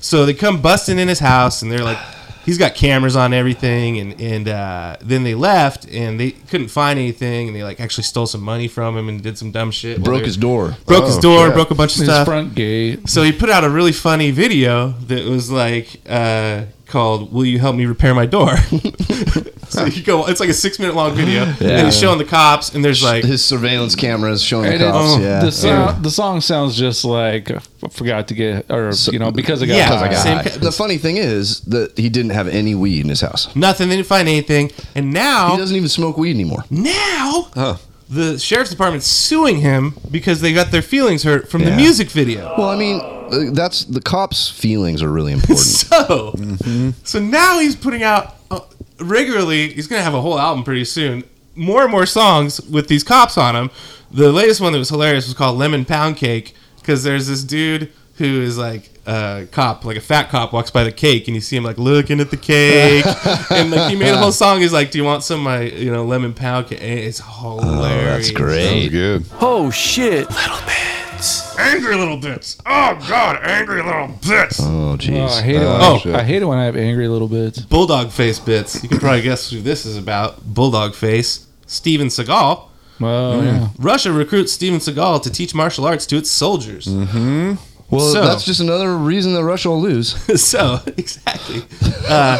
[0.00, 1.98] So they come busting in his house, and they're like,
[2.46, 6.98] he's got cameras on everything, and and uh, then they left, and they couldn't find
[6.98, 10.02] anything, and they like actually stole some money from him and did some dumb shit.
[10.02, 10.76] Broke his door.
[10.86, 11.54] broke his Oh, door, shit.
[11.54, 12.26] broke a bunch of His stuff.
[12.26, 13.08] front gate.
[13.08, 17.58] So he put out a really funny video that was like uh, called "Will you
[17.58, 18.56] help me repair my door?"
[19.68, 22.74] so you go, it's like a six minute long video, and he's showing the cops,
[22.74, 25.14] and there's like, his surveillance cameras showing And the it- cops.
[25.14, 25.40] Um, yeah.
[25.40, 27.60] The song, the song sounds just like I
[27.90, 30.14] forgot to get, or you know, because I got Yeah, high.
[30.14, 30.42] same Guy.
[30.44, 33.54] ca- the funny thing is that he didn't have any weed in his house.
[33.56, 33.88] nothing.
[33.88, 36.64] They didn't find anything, and now He doesn't even smoke weed anymore.
[36.70, 37.48] now.
[37.54, 37.76] Huh.
[38.08, 41.76] The sheriff's department suing him because they got their feelings hurt from the Yeah.
[41.76, 42.54] music video.
[42.56, 45.58] Well, I mean, uh, that's the cops' feelings are really important.
[45.66, 48.60] So, so now he's putting out uh,
[49.00, 49.70] regularly.
[49.72, 51.24] He's gonna have a whole album pretty soon.
[51.56, 53.70] More and more songs with these cops on them.
[54.12, 57.90] The latest one that was hilarious was called "Lemon Pound Cake" because there's this dude
[58.16, 61.40] who is like a cop, like a fat cop, walks by the cake and you
[61.40, 63.04] see him like looking at the cake,
[63.50, 64.60] and like he made a whole song.
[64.60, 67.66] He's like, "Do you want some of my you know lemon pound cake?" It's hilarious.
[67.68, 68.80] Oh, that's great.
[68.80, 69.24] Sounds good.
[69.40, 70.28] Oh shit.
[70.30, 72.58] Little bits, angry little bits.
[72.66, 74.60] Oh God, angry little bits.
[74.60, 75.18] Oh, jeez.
[75.20, 75.58] Oh, I hate it.
[75.60, 77.60] When Oh, I, I hate it when I have angry little bits.
[77.60, 78.82] Bulldog face bits.
[78.82, 80.42] You can probably guess who this is about.
[80.44, 81.46] Bulldog face.
[81.66, 82.68] Steven Seagal.
[82.98, 83.44] Well, mm.
[83.44, 83.68] yeah.
[83.78, 86.86] Russia recruits Steven Seagal to teach martial arts to its soldiers.
[86.86, 87.54] Mm-hmm.
[87.90, 90.14] Well, so- that's just another reason that Russia will lose.
[90.42, 91.62] so exactly,
[92.08, 92.38] uh,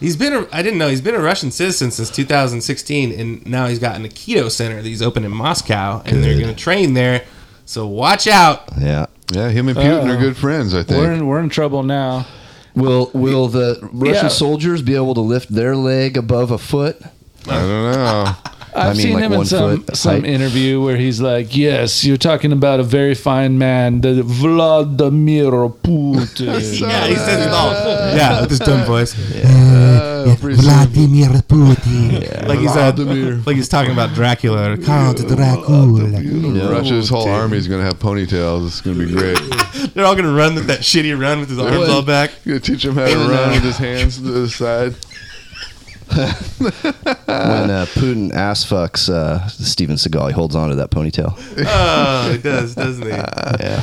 [0.00, 0.32] he's been.
[0.32, 3.96] A, I didn't know he's been a Russian citizen since 2016, and now he's got
[3.96, 7.24] an Aikido center that he's opened in Moscow, and they're going to train there.
[7.66, 8.68] So watch out.
[8.78, 9.06] Yeah.
[9.32, 10.14] Yeah, him and Putin Uh-oh.
[10.14, 10.74] are good friends.
[10.74, 11.00] I think.
[11.00, 12.26] We're in, we're in trouble now.
[12.74, 14.28] Will Will the Russian Yeah.
[14.28, 17.00] soldiers be able to lift their leg above a foot?
[17.48, 18.34] I don't know.
[18.74, 22.16] I've I mean, seen like him in some some interview where he's like, "Yes, you're
[22.16, 27.72] talking about a very fine man, the Vladimir Putin." Yeah, he says it all.
[28.16, 29.14] Yeah, with his dumb voice.
[30.24, 30.56] Uh, pretty.
[30.56, 32.48] Vladimir Putin.
[32.48, 33.42] Like he's uh, Vladimir.
[33.44, 36.08] like he's talking about Dracula or Count Dracula.
[36.70, 38.66] Russia's whole army is going to have ponytails.
[38.66, 39.38] It's going to be great.
[39.94, 42.30] They're all gonna run with that shitty run with his arms all back.
[42.44, 44.94] You're going to teach him how to run with his hands to the side.
[46.58, 51.34] when uh, Putin ass fucks uh, Steven Seagal, he holds on to that ponytail.
[51.66, 53.12] Oh, he does, doesn't he?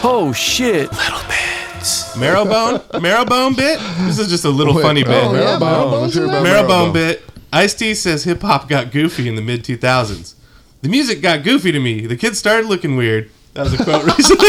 [0.04, 0.92] Oh shit!
[0.92, 2.16] Little bits.
[2.16, 3.80] Marrowbone, Marrowbone bit.
[4.06, 5.24] This is just a little Wait, funny bit.
[5.24, 6.02] oh, yeah, Marrowbone.
[6.02, 6.94] Let's hear about Marrowbone Marrowbone.
[6.94, 7.24] bit.
[7.54, 10.36] Ice T says hip hop got goofy in the mid 2000s.
[10.82, 12.06] The music got goofy to me.
[12.08, 13.30] The kids started looking weird.
[13.54, 14.48] That was a quote recently.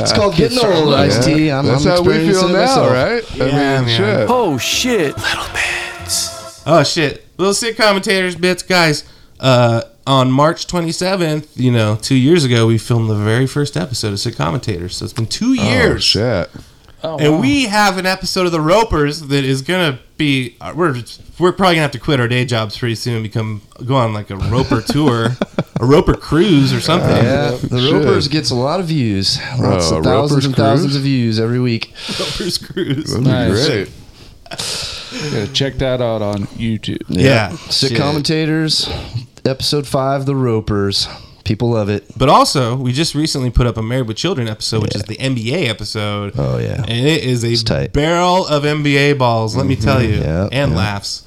[0.00, 1.50] It's called getting old, Ice T.
[1.50, 2.90] I'm, That's I'm how we feel now, myself.
[2.90, 3.32] right?
[3.32, 3.88] I Yeah, mean, man.
[3.88, 4.26] shit.
[4.30, 5.14] Oh shit!
[6.70, 7.24] Oh shit!
[7.38, 9.04] Little sick commentators bits, guys.
[9.40, 14.12] Uh, on March 27th, you know, two years ago, we filmed the very first episode
[14.12, 14.96] of Sit Commentators.
[14.96, 16.50] So it's been two years, Oh, shit.
[17.02, 20.56] and we have an episode of the Ropers that is gonna be.
[20.60, 20.94] uh, We're
[21.38, 24.12] we're probably gonna have to quit our day jobs pretty soon and become go on
[24.12, 25.28] like a Roper tour,
[25.80, 27.08] a Roper cruise or something.
[27.10, 30.96] Yeah, the Ropers gets a lot of views, lots Oh, of thousands Roper's and thousands
[30.96, 31.94] of views every week.
[32.20, 33.10] Ropers cruise.
[33.14, 33.66] That'd be Nice.
[33.68, 33.90] great.
[35.22, 37.02] Gotta check that out on YouTube.
[37.08, 37.98] Yeah, sick shit.
[37.98, 38.88] commentators,
[39.44, 41.08] episode five, the Ropers.
[41.44, 42.04] People love it.
[42.16, 45.16] But also, we just recently put up a Married with Children episode, which is the
[45.16, 46.34] NBA episode.
[46.36, 47.92] Oh yeah, And it is a tight.
[47.92, 50.16] barrel of NBA balls, let me tell you.
[50.20, 50.76] Yeah, and yeah.
[50.76, 51.26] laughs.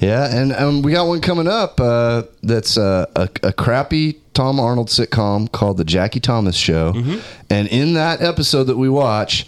[0.00, 1.80] yeah, and um, we got one coming up.
[1.80, 7.18] Uh, that's uh, a, a crappy Tom Arnold sitcom called The Jackie Thomas Show, Mm-hmm.
[7.48, 9.46] and in that episode that we watch,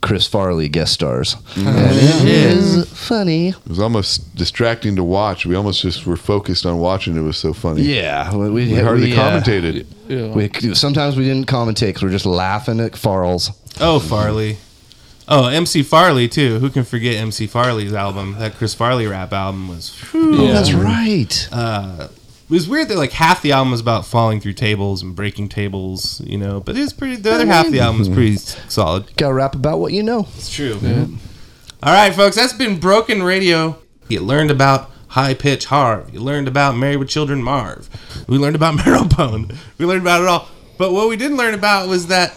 [0.00, 3.48] Chris Farley guest stars, Oh, and it is funny.
[3.48, 5.44] It was almost distracting to watch.
[5.44, 7.16] We almost just were focused on watching.
[7.16, 7.82] It was so funny.
[7.82, 9.86] Yeah, we, We hardly we, uh, commentated.
[10.08, 10.28] Yeah.
[10.32, 13.50] We, sometimes we didn't commentate because we are just laughing at Farles.
[13.80, 14.58] Oh, Farley.
[15.30, 16.58] Oh, MC Farley, too.
[16.58, 18.36] Who can forget MC Farley's album?
[18.38, 19.94] That Chris Farley rap album was.
[20.14, 20.52] Oh, Yeah.
[20.52, 21.48] that's right.
[21.52, 22.08] Uh,
[22.48, 25.50] it was weird that like half the album was about falling through tables and breaking
[25.50, 26.60] tables, you know.
[26.60, 27.16] But it was pretty.
[27.16, 28.36] The other half of the album was pretty
[28.68, 29.14] solid.
[29.16, 30.26] Got to rap about what you know.
[30.36, 30.78] It's true.
[31.82, 33.78] All right, folks, that's been Broken Radio.
[34.08, 36.12] You learned about High Pitch Harv.
[36.12, 37.88] You learned about Married with Children Marv.
[38.26, 39.54] We learned about Marrowbone.
[39.76, 40.48] We learned about it all.
[40.78, 42.34] But what we didn't learn about was that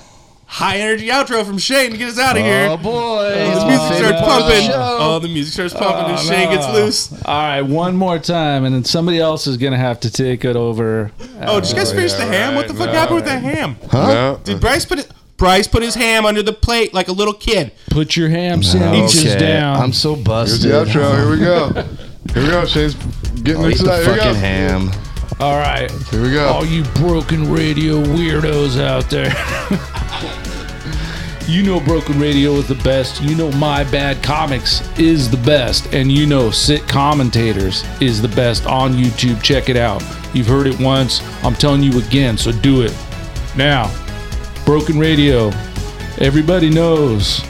[0.54, 2.68] high energy outro from Shane to get us out of here.
[2.70, 4.70] Oh boy, uh, the music starts pumping.
[4.74, 7.14] Oh, the music starts pumping and Shane gets loose.
[7.26, 10.58] All right, one more time, and then somebody else is gonna have to take it
[10.58, 11.12] over.
[11.42, 12.56] Oh, did you guys uh, finish the ham?
[12.56, 13.78] What the fuck happened with the ham?
[13.94, 14.42] No.
[14.44, 15.10] Did Bryce put it?
[15.38, 17.72] Bryce put his ham under the plate like a little kid.
[17.90, 19.78] Put your ham sandwiches Okay, down.
[19.82, 20.70] I'm so busted.
[20.70, 21.02] Here's busted.
[21.02, 21.18] the outro.
[21.18, 22.34] Here we go.
[22.34, 22.66] Here we go.
[22.66, 22.94] Shane's
[23.42, 24.04] getting I'll eat the excited.
[24.06, 24.40] Here we fucking go.
[24.40, 24.92] ham.
[25.40, 26.46] All right, Here we go.
[26.50, 29.32] all you broken radio weirdos out there.
[31.48, 33.22] you know Broken Radio is the best.
[33.22, 35.94] You know My Bad Comics is the best.
[35.94, 39.42] And you know Sit Commentators is the best on YouTube.
[39.42, 40.04] Check it out.
[40.34, 41.22] You've heard it once.
[41.44, 42.96] I'm telling you again, so do it.
[43.56, 43.94] Now,
[44.66, 45.52] Broken Radio.
[46.20, 47.42] Everybody knows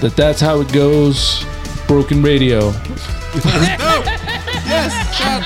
[0.00, 1.44] that that's how it goes.
[1.86, 2.70] Broken Radio.
[3.44, 4.02] No.
[4.66, 4.90] Yes.
[5.16, 5.44] Shout.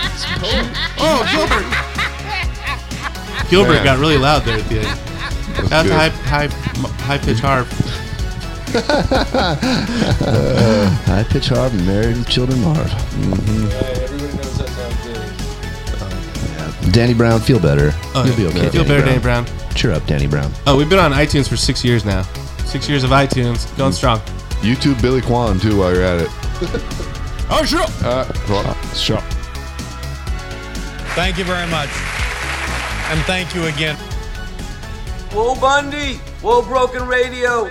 [0.98, 1.66] Oh, Gilbert.
[3.50, 3.84] Gilbert Man.
[3.84, 4.98] got really loud there at the end.
[5.68, 5.92] That's good.
[5.92, 6.46] high, high,
[7.04, 7.68] high pitch Harv.
[10.22, 12.90] Uh, High pitch hard, and married with children hard.
[12.90, 16.92] Everybody knows that's how it goes.
[16.92, 17.92] Danny Brown, feel better.
[18.14, 18.68] Oh, You'll be okay.
[18.70, 19.46] Feel better, Danny Brown.
[19.74, 20.50] Cheer up, Danny Brown.
[20.66, 22.22] Oh, we've been on iTunes for six years now.
[22.64, 23.94] Six years of iTunes, going mm.
[23.94, 24.20] strong.
[24.60, 26.30] YouTube Billy Kwan too while you're at it.
[27.52, 27.84] Oh, sure.
[28.04, 29.20] Uh, well, Sure.
[31.16, 31.90] Thank you very much.
[33.10, 33.96] And thank you again.
[35.32, 36.18] Whoa, Bundy!
[36.42, 37.68] Whoa, Broken Radio!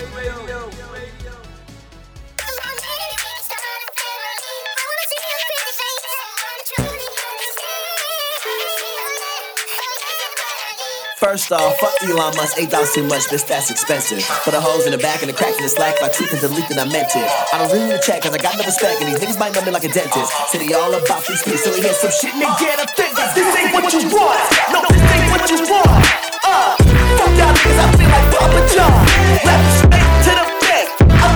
[11.20, 14.24] First off, fuck Elon Musk, eight dollars too much, bitch, that's expensive.
[14.24, 16.40] For the holes in the back and the cracks in the slack, my truth and
[16.40, 17.28] delete that I meant it.
[17.52, 19.52] I don't really need to check, cause I got no respect, and these niggas might
[19.52, 20.32] know me like a dentist.
[20.48, 23.20] City all about these speech, so we hear some shit, nigga, get offended.
[23.36, 24.48] This ain't what you want.
[24.72, 25.92] No, this ain't what you want.
[26.40, 26.80] Uh,
[27.20, 29.04] fuck y'all niggas, I feel like Papa John.
[29.44, 30.92] Rap straight to the face.
[31.04, 31.36] I'm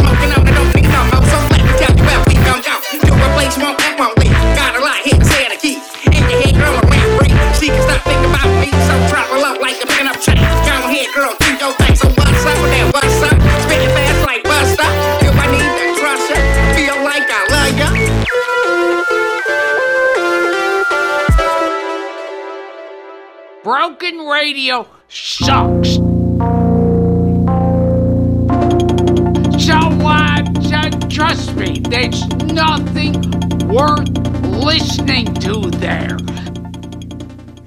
[24.51, 25.95] radio sucks.
[29.63, 33.13] So, uh, ju- trust me, there's nothing
[33.69, 34.09] worth
[34.43, 36.17] listening to there.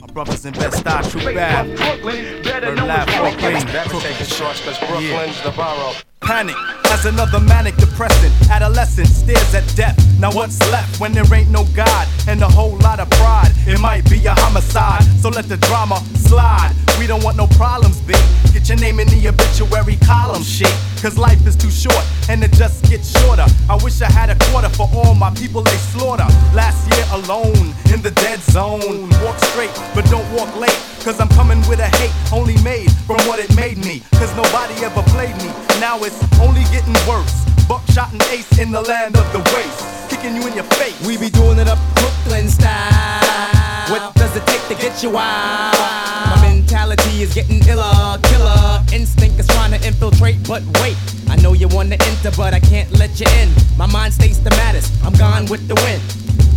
[0.01, 1.75] My Brothers in Best Eye, True Bad.
[2.03, 3.65] Bird Lab, Brooklyn.
[3.73, 5.95] Never taking shorts cause Brooklyn's the borough.
[6.21, 6.57] Panic
[6.95, 8.33] as another manic depressant.
[8.49, 9.99] Adolescent stares at death.
[10.21, 13.53] Now what's left when there ain't no God and a whole lot of pride?
[13.67, 16.73] It might be a homicide, so let the drama slide.
[16.99, 18.15] We don't want no problems, B.
[18.53, 20.73] Get your name in the obituary column, shit.
[21.03, 23.45] Cause life is too short and it just gets shorter.
[23.69, 26.27] I wish I had a quarter for all my people they slaughter.
[26.55, 29.11] Last year alone in the dead zone.
[29.25, 30.79] Walk straight, but don't walk late.
[31.05, 34.03] Cause I'm coming with a hate only made from what it made me.
[34.13, 35.51] Cause nobody ever played me.
[35.81, 37.45] Now it's only getting worse.
[37.69, 40.11] Buckshot and ace in the land of the waste.
[40.11, 40.95] Kicking you in your face.
[41.07, 43.91] We be doing it up Brooklyn style.
[43.91, 45.77] What does it take to get you wild?
[45.77, 48.83] My mentality is getting iller, killer.
[48.93, 50.97] Instinct is trying to infiltrate, but wait.
[51.29, 53.49] I know you wanna enter, but I can't let you in.
[53.77, 54.93] My mind stays the maddest.
[55.05, 56.03] I'm gone with the wind.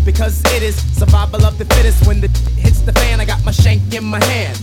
[0.05, 2.07] Because it is survival of the fittest.
[2.07, 4.59] When the hits the fan, I got my shank in my hand.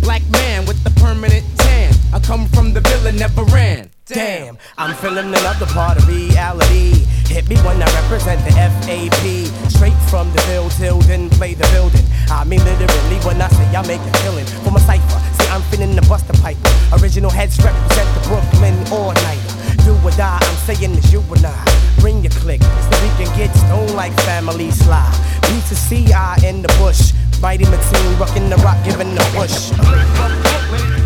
[0.00, 1.92] Black man with the permanent tan.
[2.12, 3.93] I come from the villain, never ran.
[4.06, 6.92] Damn, I'm feeling another part of reality.
[7.24, 9.70] Hit me when I represent the FAP.
[9.72, 12.04] Straight from the Ville till then play the building.
[12.28, 15.20] I mean literally when I say I make a killing for my cipher.
[15.40, 16.58] See, I'm feeling the buster pipe.
[17.00, 19.84] Original heads represent the Brooklyn all nighter.
[19.88, 21.56] Do or die, I'm saying it's you and I.
[22.00, 25.08] Bring your click so we can get stoned like family sly.
[25.48, 27.14] Beats a CI in the bush.
[27.40, 31.03] Mighty Maxine rocking the rock, giving the push.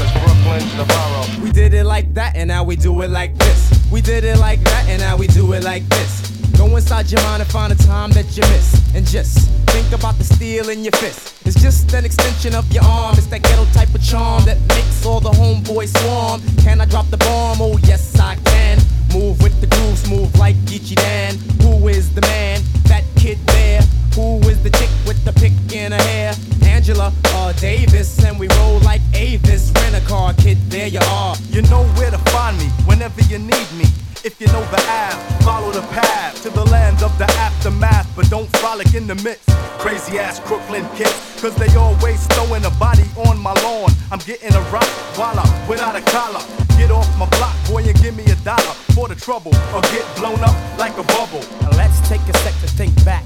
[0.00, 1.42] Cause Brooklyn's the borough.
[1.42, 3.70] We did it like that, and now we do it like this.
[3.90, 6.30] We did it like that, and now we do it like this.
[6.56, 8.94] Go inside your mind and find a time that you miss.
[8.94, 11.34] And just think about the steel in your fist.
[11.46, 13.16] It's just an extension of your arm.
[13.18, 16.40] It's that ghetto type of charm that makes all the homeboys swarm.
[16.64, 17.60] Can I drop the bomb?
[17.60, 18.78] Oh, yes, I can.
[19.12, 21.36] Move with the groove, smooth like Geechee Dan.
[21.62, 22.62] Who is the man?
[22.84, 23.82] That kid there.
[24.14, 26.34] Who is the chick with the pick in her hair?
[26.64, 29.70] Angela uh, Davis, and we roll like Avis.
[29.76, 31.36] Rent a car, kid, there you are.
[31.50, 33.84] You know where to find me whenever you need me.
[34.24, 38.28] If you know the app, follow the path to the land of the aftermath, but
[38.30, 39.48] don't frolic in the midst.
[39.78, 43.90] Crazy ass Brooklyn kids, cause they always throwing a body on my lawn.
[44.10, 46.69] I'm getting a rock voila without a collar.
[46.80, 50.02] Get off my block, boy, and give me a dollar for the trouble, or get
[50.16, 51.44] blown up like a bubble.
[51.60, 53.22] Now let's take a sec to think back.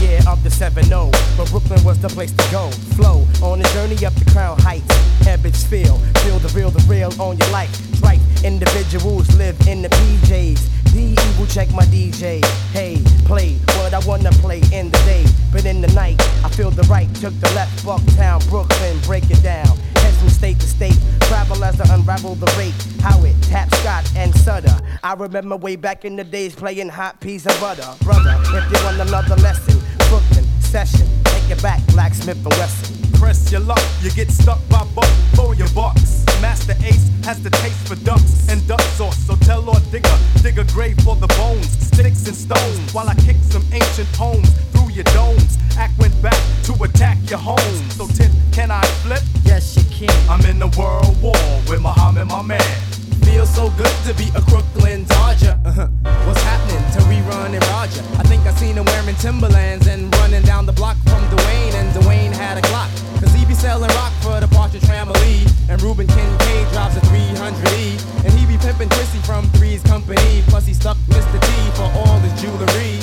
[0.00, 2.70] Year of the 7 0, but Brooklyn was the place to go.
[2.94, 4.86] Flow on the journey up the crown heights.
[5.26, 7.74] Ebbets Field, feel the real, the real on your life.
[7.96, 10.92] Strike individuals live in the PJs.
[10.92, 12.44] The evil check my DJ.
[12.72, 15.24] Hey, play what I wanna play in the day.
[15.52, 19.42] But in the night, I feel the right, took the left, Bucktown, Brooklyn, break it
[19.42, 19.76] down.
[19.96, 22.74] Head from state to state, travel as I unravel the rate.
[23.00, 24.76] How it tap Scott and Sutter.
[25.02, 27.88] I remember way back in the days playing hot peas and butter.
[28.04, 29.78] Brother, if you want another lesson,
[30.08, 33.12] Brooklyn session, take it back, Blacksmith and Wesson.
[33.12, 36.24] Press your luck, you get stuck by buck for your bucks.
[36.40, 40.58] Masta Ace has the taste for ducks and duck sauce, so tell Lord Digga, dig
[40.58, 44.90] a grave for the bones, sticks and stones, while I kick some ancient poems through
[44.90, 45.58] your domes.
[45.76, 47.74] Act went back to attack your home.
[47.90, 49.22] So Tip, can I flip?
[49.44, 50.30] Yes, you can.
[50.30, 51.34] I'm in the world war
[51.68, 53.07] with Muhammad, my man.
[53.28, 55.60] Feels so good to be a Crooklyn Dodger.
[55.64, 55.86] Uh-huh.
[56.24, 58.00] What's happening to rerun and Roger?
[58.16, 61.92] I think I seen him wearing Timberlands and running down the block from Dwayne, and
[61.92, 62.88] Dwayne had a Glock.
[63.20, 65.44] Cause he be selling rock for the Partridge Family.
[65.68, 68.24] And Reuben Kincaid drives a 300E.
[68.24, 70.42] And he be pimping Chrissy from Three's Company.
[70.48, 71.38] Plus he stuck Mr.
[71.38, 72.96] T for all his jewelry.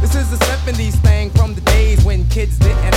[0.00, 2.95] This is the 70s thing from the days when kids didn't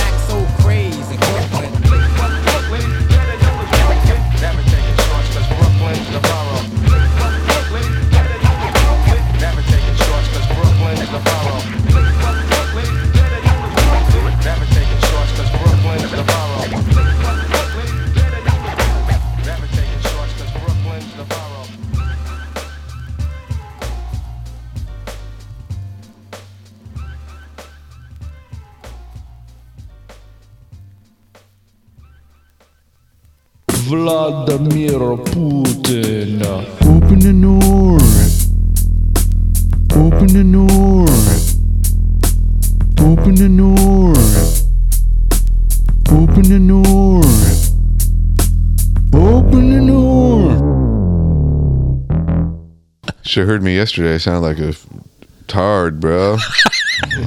[35.16, 36.42] Vladimir Putin.
[36.86, 37.98] Open the door.
[39.92, 41.08] Open the door.
[43.00, 44.16] Open the door.
[46.10, 47.24] Open the door.
[49.12, 50.50] Open the door.
[53.22, 54.14] Should have heard me yesterday.
[54.14, 54.74] I sounded like a
[55.52, 56.36] hard, bro.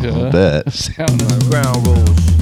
[0.31, 0.71] Bet.
[0.71, 2.32] Sound like ground rules.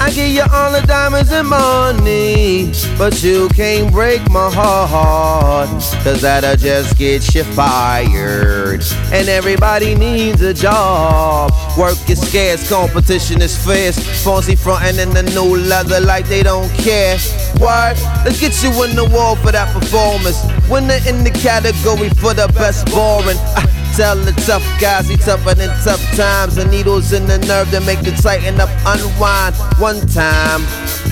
[0.00, 5.68] I give you all the diamonds and money, but you can't break my heart.
[6.04, 8.82] Cause that'll just get you fired.
[9.12, 11.50] And everybody needs a job.
[11.76, 13.98] Work is scarce, competition is fierce.
[14.24, 17.18] Fancy frontin' in the new leather like they don't care.
[17.58, 18.00] What?
[18.24, 20.38] Let's get you in the wall for that performance.
[20.68, 23.36] Winner in the category for the best boring.
[23.38, 26.56] Ah, Tell the tough guys he tougher than tough times.
[26.56, 29.56] The needles in the nerve that make the tighten up unwind.
[29.80, 30.60] One time,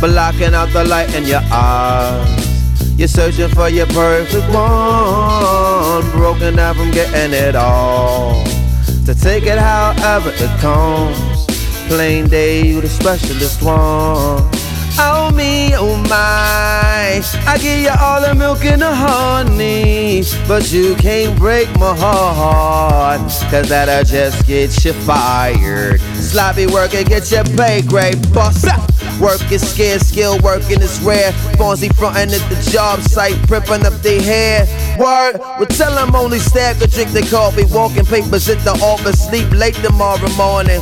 [0.01, 2.99] blocking out the light in your eyes.
[2.99, 8.45] You're searching for your perfect one, broken down from getting it all.
[9.07, 11.47] To take it however it comes.
[11.89, 14.54] Plain day, you the specialist one.
[14.97, 20.95] Oh me, oh my, I give you all the milk and the honey, but you
[20.95, 23.21] can't break my heart,
[23.51, 26.01] cause that'll just get you fired.
[26.15, 28.67] Sloppy work and get your pay grade bust.
[29.21, 31.33] Work is scarce, skill working is rare.
[31.59, 34.65] Fonzie frontin' at the job site, pripping up their hair.
[34.99, 39.27] Word, well tell them only stack or drink their coffee, walking papers at the office,
[39.27, 40.81] sleep late tomorrow morning.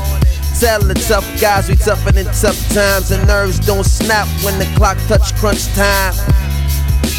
[0.62, 4.64] Tell the tough guys we tougher than tough times, and nerves don't snap when the
[4.76, 6.14] clock touch crunch time.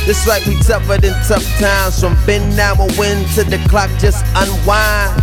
[0.05, 3.89] Just like we tougher than tough times, from bend now a win to the clock
[3.99, 5.21] just unwind.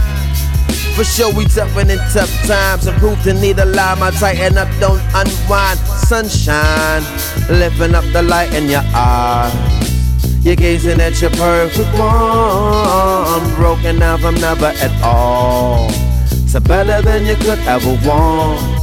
[0.96, 3.94] For sure we tougher than tough times, and proof to need a lie.
[3.94, 5.78] My tighten up, don't unwind.
[6.04, 7.02] Sunshine,
[7.48, 10.44] lifting up the light in your eyes.
[10.44, 16.09] You're gazing at your perfect one, broken down from never at all.
[16.50, 18.82] So better than you could ever want.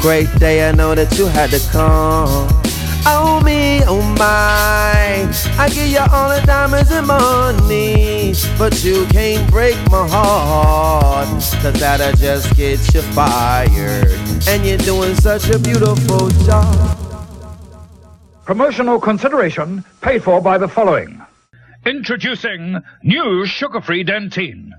[0.00, 2.46] Great day, I know that you had to come.
[3.04, 9.50] Oh me, oh my, I give you all the diamonds and money, but you can't
[9.50, 11.26] break my heart,
[11.60, 14.06] cause that'll just get you fired.
[14.46, 16.98] And you're doing such a beautiful job.
[18.44, 21.20] Promotional consideration paid for by the following.
[21.84, 24.70] Introducing new sugar-free Dentyne.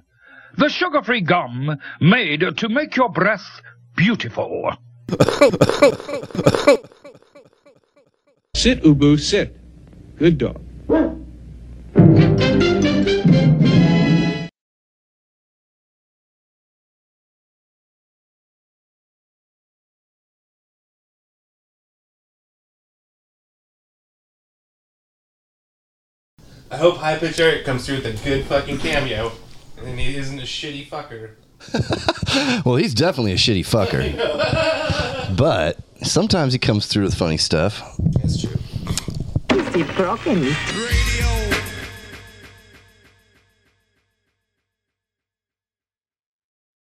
[0.57, 3.61] The sugar-free gum made to make your breath
[3.95, 4.71] beautiful.
[8.55, 9.55] Sit, Ubu, sit.
[10.17, 10.61] Good dog.
[26.71, 29.31] I hope High Pitch Eric comes through with a good fucking cameo,
[29.83, 31.31] and he isn't a shitty fucker.
[32.65, 34.15] Well, he's definitely a shitty fucker.
[35.37, 37.81] but sometimes he comes through with funny stuff.
[37.97, 38.57] That's true.
[39.51, 40.41] Is it broken?
[40.43, 41.48] Radio